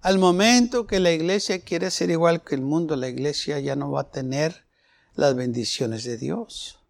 Al 0.00 0.18
momento 0.18 0.88
que 0.88 0.98
la 0.98 1.12
iglesia 1.12 1.60
quiere 1.60 1.92
ser 1.92 2.10
igual 2.10 2.42
que 2.42 2.56
el 2.56 2.62
mundo, 2.62 2.96
la 2.96 3.06
iglesia 3.06 3.60
ya 3.60 3.76
no 3.76 3.92
va 3.92 4.00
a 4.00 4.10
tener 4.10 4.66
las 5.14 5.36
bendiciones 5.36 6.02
de 6.02 6.16
Dios. 6.16 6.80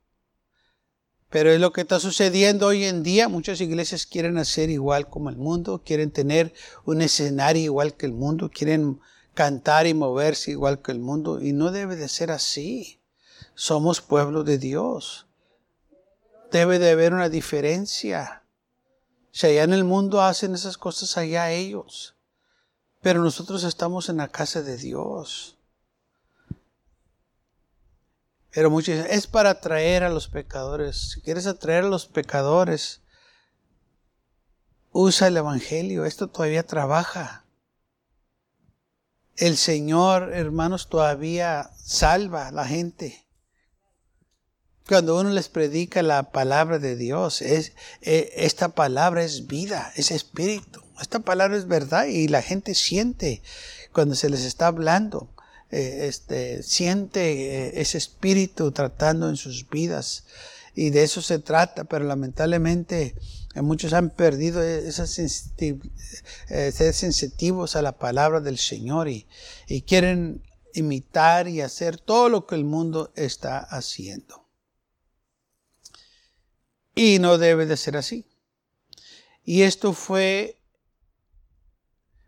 Pero 1.29 1.51
es 1.51 1.61
lo 1.61 1.70
que 1.70 1.83
está 1.83 2.01
sucediendo 2.01 2.66
hoy 2.66 2.85
en 2.85 3.03
día. 3.03 3.29
Muchas 3.29 3.61
iglesias 3.61 4.07
quieren 4.07 4.38
hacer 4.38 4.70
igual 4.70 5.11
como 5.11 5.29
el 5.29 5.37
mundo, 5.37 5.83
quieren 5.85 6.11
tener 6.11 6.55
un 6.87 7.03
escenario 7.03 7.64
igual 7.64 7.94
que 7.94 8.07
el 8.07 8.14
mundo, 8.14 8.51
quieren 8.51 9.01
cantar 9.35 9.87
y 9.87 9.92
moverse 9.92 10.53
igual 10.53 10.81
que 10.81 10.92
el 10.92 11.01
mundo. 11.01 11.42
Y 11.42 11.53
no 11.53 11.72
debe 11.72 11.94
de 11.96 12.09
ser 12.09 12.31
así. 12.31 13.03
Somos 13.55 14.01
pueblo 14.01 14.44
de 14.44 14.57
Dios. 14.57 15.27
Debe 16.51 16.79
de 16.79 16.92
haber 16.92 17.12
una 17.12 17.29
diferencia. 17.29 18.44
Si 19.38 19.46
allá 19.46 19.62
en 19.62 19.72
el 19.72 19.85
mundo 19.85 20.20
hacen 20.20 20.53
esas 20.53 20.77
cosas 20.77 21.16
allá 21.16 21.53
ellos. 21.53 22.16
Pero 23.01 23.22
nosotros 23.22 23.62
estamos 23.62 24.09
en 24.09 24.16
la 24.16 24.27
casa 24.27 24.62
de 24.62 24.77
Dios. 24.77 25.57
Pero 28.51 28.68
muchos 28.68 28.96
es 28.96 29.29
para 29.29 29.51
atraer 29.51 30.03
a 30.03 30.09
los 30.09 30.27
pecadores. 30.27 31.12
Si 31.12 31.20
quieres 31.20 31.46
atraer 31.46 31.85
a 31.85 31.88
los 31.88 32.07
pecadores, 32.07 33.01
usa 34.90 35.29
el 35.29 35.37
Evangelio. 35.37 36.05
Esto 36.05 36.27
todavía 36.27 36.66
trabaja. 36.66 37.44
El 39.37 39.57
Señor, 39.57 40.33
hermanos, 40.35 40.88
todavía 40.88 41.70
salva 41.77 42.48
a 42.48 42.51
la 42.51 42.66
gente 42.66 43.28
cuando 44.88 45.20
uno 45.20 45.29
les 45.29 45.51
predica 45.51 46.03
la 46.03 46.33
palabra 46.33 46.79
de 46.79 46.96
Dios, 46.96 47.42
eh, 47.42 47.72
esta 48.01 48.70
palabra 48.70 49.22
es 49.22 49.46
vida, 49.46 49.92
es 49.96 50.11
espíritu. 50.11 50.83
Esta 50.98 51.20
palabra 51.20 51.59
es 51.59 51.68
verdad 51.68 52.07
y 52.07 52.27
la 52.27 52.40
gente 52.40 52.74
siente 52.74 53.42
cuando 53.92 54.14
se 54.14 54.31
les 54.31 54.44
está 54.44 54.68
hablando. 54.68 55.29
Eh, 55.70 56.07
este, 56.09 56.62
siente 56.62 57.66
eh, 57.66 57.72
ese 57.83 57.98
espíritu 57.98 58.72
tratando 58.72 59.29
en 59.29 59.37
sus 59.37 59.68
vidas. 59.68 60.24
Y 60.74 60.88
de 60.88 61.03
eso 61.03 61.20
se 61.20 61.38
trata, 61.38 61.85
pero 61.85 62.07
lamentablemente 62.07 63.14
muchos 63.57 63.92
han 63.92 64.09
perdido 64.09 64.62
esas 64.62 65.11
ser 65.11 66.94
sensitivos 66.94 67.77
a 67.77 67.83
la 67.83 67.92
palabra 67.98 68.40
del 68.40 68.57
Señor 68.59 69.09
y 69.09 69.27
quieren 69.87 70.42
imitar 70.72 71.48
y 71.48 71.61
hacer 71.61 71.98
todo 71.98 72.29
lo 72.29 72.46
que 72.46 72.55
el 72.55 72.64
mundo 72.64 73.12
está 73.16 73.59
haciendo. 73.59 74.48
Y 76.99 77.21
no 77.21 77.39
debe 77.39 77.65
de 77.65 77.77
ser 77.77 77.97
así. 77.97 78.27
Y 79.45 79.63
esto 79.63 79.93
fue 79.93 80.61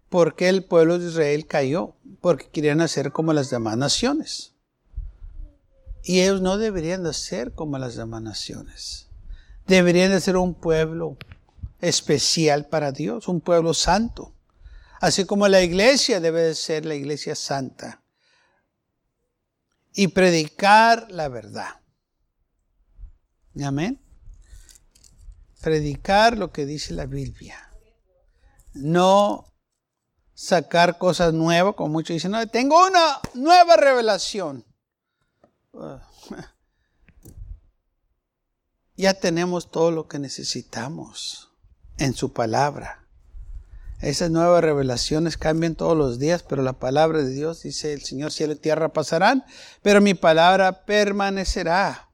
porque 0.08 0.48
el 0.48 0.62
pueblo 0.62 1.00
de 1.00 1.08
Israel 1.08 1.44
cayó, 1.48 1.96
porque 2.20 2.48
querían 2.50 2.80
hacer 2.80 3.10
como 3.10 3.32
las 3.32 3.50
demás 3.50 3.76
naciones. 3.76 4.52
Y 6.04 6.20
ellos 6.20 6.40
no 6.40 6.56
deberían 6.56 7.02
de 7.02 7.12
ser 7.12 7.52
como 7.52 7.78
las 7.78 7.96
demás 7.96 8.22
naciones. 8.22 9.08
Deberían 9.66 10.12
de 10.12 10.20
ser 10.20 10.36
un 10.36 10.54
pueblo 10.54 11.16
especial 11.80 12.66
para 12.66 12.92
Dios, 12.92 13.26
un 13.26 13.40
pueblo 13.40 13.74
santo. 13.74 14.36
Así 15.00 15.24
como 15.24 15.48
la 15.48 15.62
iglesia 15.62 16.20
debe 16.20 16.42
de 16.42 16.54
ser 16.54 16.86
la 16.86 16.94
iglesia 16.94 17.34
santa. 17.34 18.04
Y 19.94 20.06
predicar 20.06 21.10
la 21.10 21.28
verdad. 21.28 21.80
Amén 23.60 24.00
predicar 25.60 26.36
lo 26.36 26.52
que 26.52 26.66
dice 26.66 26.94
la 26.94 27.06
Biblia. 27.06 27.56
No 28.72 29.46
sacar 30.34 30.98
cosas 30.98 31.34
nuevas, 31.34 31.74
como 31.74 31.90
muchos 31.90 32.14
dicen, 32.14 32.30
no, 32.30 32.46
tengo 32.48 32.86
una 32.86 33.20
nueva 33.34 33.76
revelación. 33.76 34.64
Ya 38.96 39.14
tenemos 39.14 39.70
todo 39.70 39.90
lo 39.90 40.08
que 40.08 40.18
necesitamos 40.18 41.52
en 41.96 42.12
su 42.12 42.34
palabra. 42.34 43.08
Esas 44.00 44.30
nuevas 44.30 44.62
revelaciones 44.62 45.38
cambian 45.38 45.74
todos 45.74 45.96
los 45.96 46.18
días, 46.18 46.42
pero 46.42 46.62
la 46.62 46.74
palabra 46.74 47.22
de 47.22 47.30
Dios 47.30 47.62
dice, 47.62 47.94
el 47.94 48.02
Señor 48.02 48.30
cielo 48.30 48.52
y 48.52 48.56
tierra 48.56 48.92
pasarán, 48.92 49.44
pero 49.80 50.02
mi 50.02 50.12
palabra 50.12 50.84
permanecerá. 50.84 52.10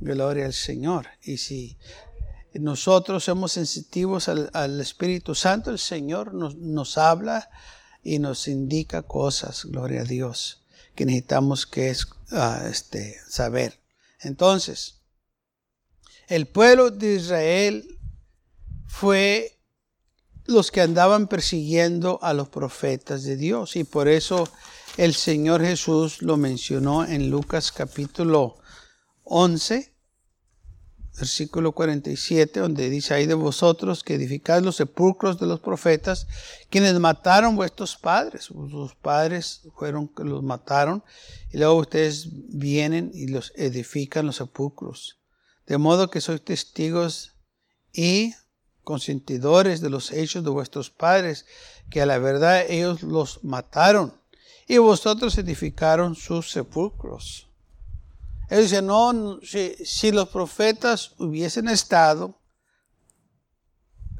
Gloria 0.00 0.44
al 0.44 0.52
Señor. 0.52 1.06
Y 1.22 1.38
si 1.38 1.78
nosotros 2.60 3.24
somos 3.24 3.52
sensitivos 3.52 4.28
al, 4.28 4.80
Espíritu 4.80 5.34
Santo, 5.34 5.70
el 5.70 5.78
Señor 5.78 6.34
nos, 6.34 6.98
habla 6.98 7.50
y 8.02 8.18
nos 8.18 8.48
indica 8.48 9.02
cosas, 9.02 9.64
gloria 9.64 10.02
a 10.02 10.04
Dios, 10.04 10.64
que 10.94 11.06
necesitamos 11.06 11.66
que 11.66 11.94
ah, 12.32 12.62
este, 12.70 13.16
saber. 13.28 13.80
Entonces, 14.20 15.00
el 16.28 16.46
pueblo 16.46 16.90
de 16.90 17.14
Israel 17.14 17.98
fue 18.86 19.58
los 20.44 20.70
que 20.70 20.80
andaban 20.80 21.26
persiguiendo 21.26 22.18
a 22.22 22.32
los 22.32 22.48
profetas 22.48 23.24
de 23.24 23.36
Dios 23.36 23.76
y 23.76 23.84
por 23.84 24.08
eso 24.08 24.48
el 24.96 25.14
Señor 25.14 25.62
Jesús 25.62 26.22
lo 26.22 26.36
mencionó 26.36 27.04
en 27.04 27.30
Lucas 27.30 27.72
capítulo 27.72 28.56
11 29.24 29.95
versículo 31.18 31.72
47, 31.72 32.60
donde 32.60 32.90
dice, 32.90 33.14
hay 33.14 33.26
de 33.26 33.34
vosotros 33.34 34.02
que 34.02 34.14
edificáis 34.14 34.62
los 34.62 34.76
sepulcros 34.76 35.38
de 35.38 35.46
los 35.46 35.60
profetas, 35.60 36.26
quienes 36.68 36.98
mataron 36.98 37.56
vuestros 37.56 37.96
padres. 37.96 38.44
Sus 38.44 38.94
padres 38.94 39.62
fueron 39.76 40.08
que 40.08 40.24
los 40.24 40.42
mataron, 40.42 41.02
y 41.50 41.58
luego 41.58 41.76
ustedes 41.76 42.28
vienen 42.30 43.10
y 43.14 43.28
los 43.28 43.52
edifican 43.56 44.26
los 44.26 44.36
sepulcros. 44.36 45.18
De 45.66 45.78
modo 45.78 46.10
que 46.10 46.20
sois 46.20 46.44
testigos 46.44 47.32
y 47.92 48.34
consentidores 48.84 49.80
de 49.80 49.90
los 49.90 50.12
hechos 50.12 50.44
de 50.44 50.50
vuestros 50.50 50.90
padres, 50.90 51.46
que 51.90 52.02
a 52.02 52.06
la 52.06 52.18
verdad 52.18 52.64
ellos 52.68 53.02
los 53.02 53.42
mataron, 53.42 54.20
y 54.68 54.78
vosotros 54.78 55.38
edificaron 55.38 56.14
sus 56.14 56.50
sepulcros. 56.50 57.45
Él 58.48 58.62
dice, 58.62 58.80
no, 58.80 59.40
si, 59.42 60.12
los 60.12 60.28
profetas 60.28 61.14
hubiesen 61.18 61.68
estado 61.68 62.38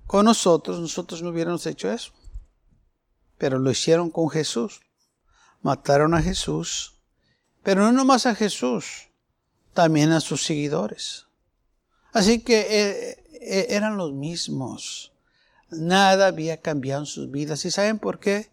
con 0.06 0.24
nosotros, 0.24 0.80
nosotros 0.80 1.22
no 1.22 1.30
hubiéramos 1.30 1.64
hecho 1.66 1.90
eso. 1.90 2.12
Pero 3.38 3.58
lo 3.58 3.70
hicieron 3.70 4.10
con 4.10 4.28
Jesús. 4.28 4.80
Mataron 5.62 6.14
a 6.14 6.22
Jesús. 6.22 6.94
Pero 7.62 7.82
no 7.82 7.92
nomás 7.92 8.26
a 8.26 8.34
Jesús, 8.34 9.08
también 9.74 10.12
a 10.12 10.20
sus 10.20 10.44
seguidores. 10.44 11.26
Así 12.12 12.40
que 12.40 12.60
eh, 12.60 13.24
eh, 13.40 13.66
eran 13.70 13.96
los 13.96 14.12
mismos. 14.12 15.12
Nada 15.70 16.28
había 16.28 16.60
cambiado 16.60 17.02
en 17.02 17.06
sus 17.06 17.30
vidas. 17.30 17.64
¿Y 17.64 17.70
saben 17.70 17.98
por 17.98 18.18
qué? 18.18 18.50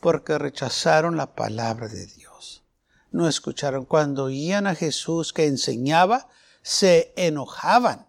Porque 0.00 0.38
rechazaron 0.38 1.16
la 1.16 1.34
palabra 1.34 1.88
de 1.88 2.06
Dios 2.06 2.63
no 3.14 3.28
escucharon. 3.28 3.84
Cuando 3.84 4.24
oían 4.24 4.66
a 4.66 4.74
Jesús 4.74 5.32
que 5.32 5.46
enseñaba, 5.46 6.28
se 6.62 7.12
enojaban. 7.16 8.08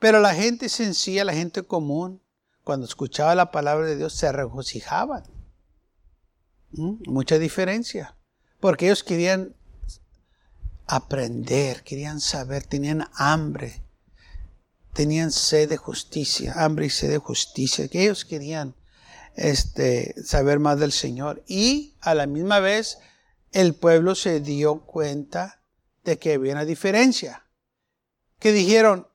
Pero 0.00 0.20
la 0.20 0.34
gente 0.34 0.68
sencilla, 0.68 1.24
la 1.24 1.32
gente 1.32 1.62
común, 1.62 2.20
cuando 2.64 2.86
escuchaba 2.86 3.36
la 3.36 3.52
palabra 3.52 3.86
de 3.86 3.96
Dios, 3.96 4.12
se 4.12 4.32
regocijaban. 4.32 5.22
¿Mm? 6.72 7.04
Mucha 7.06 7.38
diferencia. 7.38 8.16
Porque 8.58 8.86
ellos 8.86 9.04
querían 9.04 9.54
aprender, 10.86 11.84
querían 11.84 12.20
saber, 12.20 12.64
tenían 12.64 13.08
hambre, 13.14 13.84
tenían 14.92 15.30
sed 15.30 15.68
de 15.68 15.76
justicia, 15.76 16.52
hambre 16.56 16.86
y 16.86 16.90
sed 16.90 17.10
de 17.10 17.18
justicia, 17.18 17.86
que 17.86 18.02
ellos 18.02 18.24
querían 18.24 18.74
este, 19.36 20.20
saber 20.24 20.58
más 20.58 20.80
del 20.80 20.90
Señor. 20.90 21.44
Y 21.46 21.94
a 22.00 22.14
la 22.14 22.26
misma 22.26 22.58
vez 22.58 22.98
el 23.54 23.74
pueblo 23.74 24.14
se 24.14 24.40
dio 24.40 24.80
cuenta 24.80 25.62
de 26.02 26.18
que 26.18 26.34
había 26.34 26.52
una 26.52 26.64
diferencia. 26.64 27.46
Que 28.38 28.52
dijeron, 28.52 29.08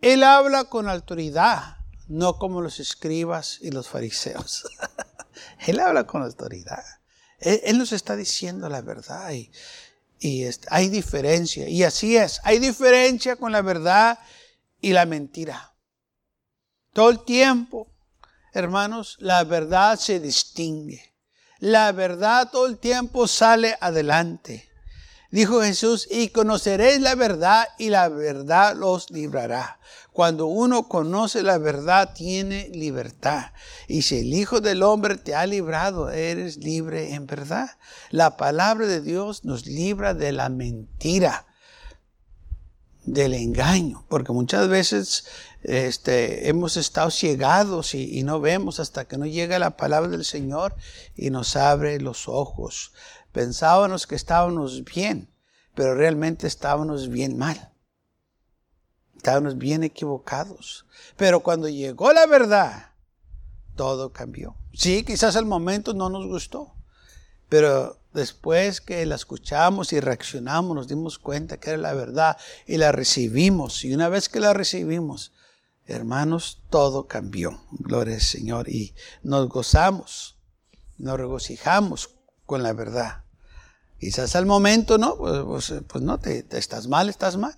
Él 0.00 0.24
habla 0.24 0.64
con 0.64 0.88
autoridad, 0.88 1.76
no 2.08 2.38
como 2.38 2.62
los 2.62 2.80
escribas 2.80 3.58
y 3.60 3.70
los 3.70 3.88
fariseos. 3.88 4.64
él 5.66 5.80
habla 5.80 6.06
con 6.06 6.22
autoridad. 6.22 6.82
Él, 7.40 7.78
nos 7.78 7.92
está 7.92 8.16
diciendo 8.16 8.68
la 8.68 8.80
verdad 8.80 9.32
y, 9.32 9.52
hay 10.70 10.88
diferencia. 10.88 11.68
Y 11.68 11.84
así 11.84 12.16
es, 12.16 12.40
hay 12.42 12.58
diferencia 12.58 13.36
con 13.36 13.52
la 13.52 13.62
verdad 13.62 14.18
y 14.80 14.92
la 14.92 15.06
mentira. 15.06 15.74
Todo 16.92 17.10
el 17.10 17.24
tiempo, 17.24 17.92
hermanos, 18.52 19.16
la 19.20 19.44
verdad 19.44 19.96
se 19.98 20.18
distingue. 20.18 21.07
La 21.60 21.90
verdad 21.90 22.50
todo 22.52 22.66
el 22.66 22.78
tiempo 22.78 23.26
sale 23.26 23.76
adelante. 23.80 24.68
Dijo 25.30 25.60
Jesús, 25.60 26.06
y 26.10 26.28
conoceréis 26.28 27.00
la 27.00 27.16
verdad 27.16 27.66
y 27.78 27.90
la 27.90 28.08
verdad 28.08 28.76
los 28.76 29.10
librará. 29.10 29.80
Cuando 30.12 30.46
uno 30.46 30.88
conoce 30.88 31.42
la 31.42 31.58
verdad, 31.58 32.14
tiene 32.14 32.68
libertad. 32.68 33.52
Y 33.88 34.02
si 34.02 34.20
el 34.20 34.32
Hijo 34.32 34.60
del 34.60 34.84
Hombre 34.84 35.16
te 35.16 35.34
ha 35.34 35.46
librado, 35.46 36.10
eres 36.10 36.58
libre 36.58 37.14
en 37.14 37.26
verdad. 37.26 37.70
La 38.10 38.36
palabra 38.36 38.86
de 38.86 39.00
Dios 39.00 39.44
nos 39.44 39.66
libra 39.66 40.14
de 40.14 40.30
la 40.30 40.48
mentira 40.48 41.47
del 43.12 43.34
engaño, 43.34 44.04
porque 44.08 44.32
muchas 44.32 44.68
veces 44.68 45.26
este, 45.62 46.48
hemos 46.48 46.76
estado 46.76 47.10
ciegados 47.10 47.94
y, 47.94 48.22
no 48.22 48.40
vemos 48.40 48.80
hasta 48.80 49.06
que 49.06 49.18
no 49.18 49.26
llega 49.26 49.58
la 49.58 49.76
palabra 49.76 50.10
del 50.10 50.24
Señor 50.24 50.74
y 51.16 51.30
nos 51.30 51.56
abre 51.56 52.00
los 52.00 52.28
ojos. 52.28 52.92
Pensábamos 53.32 54.06
que 54.06 54.14
estábamos 54.14 54.84
bien, 54.84 55.30
pero 55.74 55.94
realmente 55.94 56.46
estábamos 56.46 57.08
bien 57.08 57.36
mal. 57.36 57.72
Estábamos 59.16 59.58
bien 59.58 59.82
equivocados. 59.82 60.86
Pero 61.16 61.40
cuando 61.40 61.68
llegó 61.68 62.12
la 62.12 62.26
verdad, 62.26 62.92
todo 63.74 64.12
cambió. 64.12 64.56
Sí, 64.72 65.04
quizás 65.04 65.34
al 65.36 65.46
momento 65.46 65.92
no 65.92 66.08
nos 66.08 66.26
gustó, 66.26 66.74
pero 67.48 67.98
después 68.18 68.82
que 68.82 69.06
la 69.06 69.14
escuchamos 69.14 69.92
y 69.92 70.00
reaccionamos, 70.00 70.76
nos 70.76 70.88
dimos 70.88 71.18
cuenta 71.18 71.58
que 71.58 71.70
era 71.70 71.78
la 71.78 71.94
verdad 71.94 72.36
y 72.66 72.76
la 72.76 72.92
recibimos. 72.92 73.84
Y 73.84 73.94
una 73.94 74.10
vez 74.10 74.28
que 74.28 74.40
la 74.40 74.52
recibimos, 74.52 75.32
hermanos, 75.86 76.60
todo 76.68 77.06
cambió. 77.06 77.62
Gloria 77.70 78.16
al 78.16 78.20
Señor. 78.20 78.68
Y 78.68 78.94
nos 79.22 79.48
gozamos, 79.48 80.36
nos 80.98 81.16
regocijamos 81.16 82.10
con 82.44 82.62
la 82.62 82.72
verdad. 82.72 83.24
Quizás 83.98 84.36
al 84.36 84.46
momento, 84.46 84.98
¿no? 84.98 85.16
Pues, 85.16 85.42
pues, 85.44 85.74
pues 85.88 86.04
no, 86.04 86.18
te, 86.18 86.46
estás 86.50 86.86
mal, 86.86 87.08
estás 87.08 87.36
mal. 87.36 87.56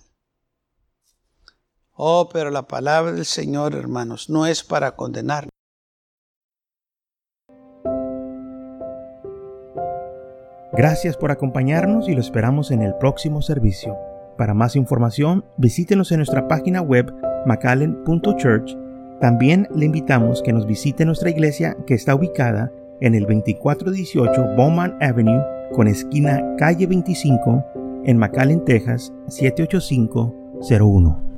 Oh, 1.93 2.29
pero 2.29 2.49
la 2.49 2.67
palabra 2.67 3.11
del 3.11 3.25
Señor, 3.25 3.75
hermanos, 3.75 4.29
no 4.29 4.47
es 4.47 4.63
para 4.63 4.95
condenar. 4.95 5.49
Gracias 10.73 11.17
por 11.17 11.31
acompañarnos 11.31 12.07
y 12.07 12.13
lo 12.13 12.21
esperamos 12.21 12.71
en 12.71 12.81
el 12.81 12.95
próximo 12.95 13.41
servicio. 13.41 13.97
Para 14.37 14.53
más 14.53 14.77
información, 14.77 15.43
visítenos 15.57 16.11
en 16.11 16.17
nuestra 16.17 16.47
página 16.47 16.81
web 16.81 17.13
macallen.church. 17.45 18.77
También 19.19 19.67
le 19.75 19.85
invitamos 19.85 20.41
que 20.41 20.53
nos 20.53 20.65
visite 20.65 21.05
nuestra 21.05 21.29
iglesia 21.29 21.75
que 21.85 21.93
está 21.93 22.15
ubicada 22.15 22.71
en 23.01 23.15
el 23.15 23.23
2418 23.23 24.55
Bowman 24.55 24.97
Avenue 25.01 25.43
con 25.73 25.87
esquina 25.87 26.41
calle 26.57 26.87
25 26.87 27.65
en 28.05 28.17
McAllen, 28.17 28.63
Texas 28.63 29.11
78501. 29.27 31.30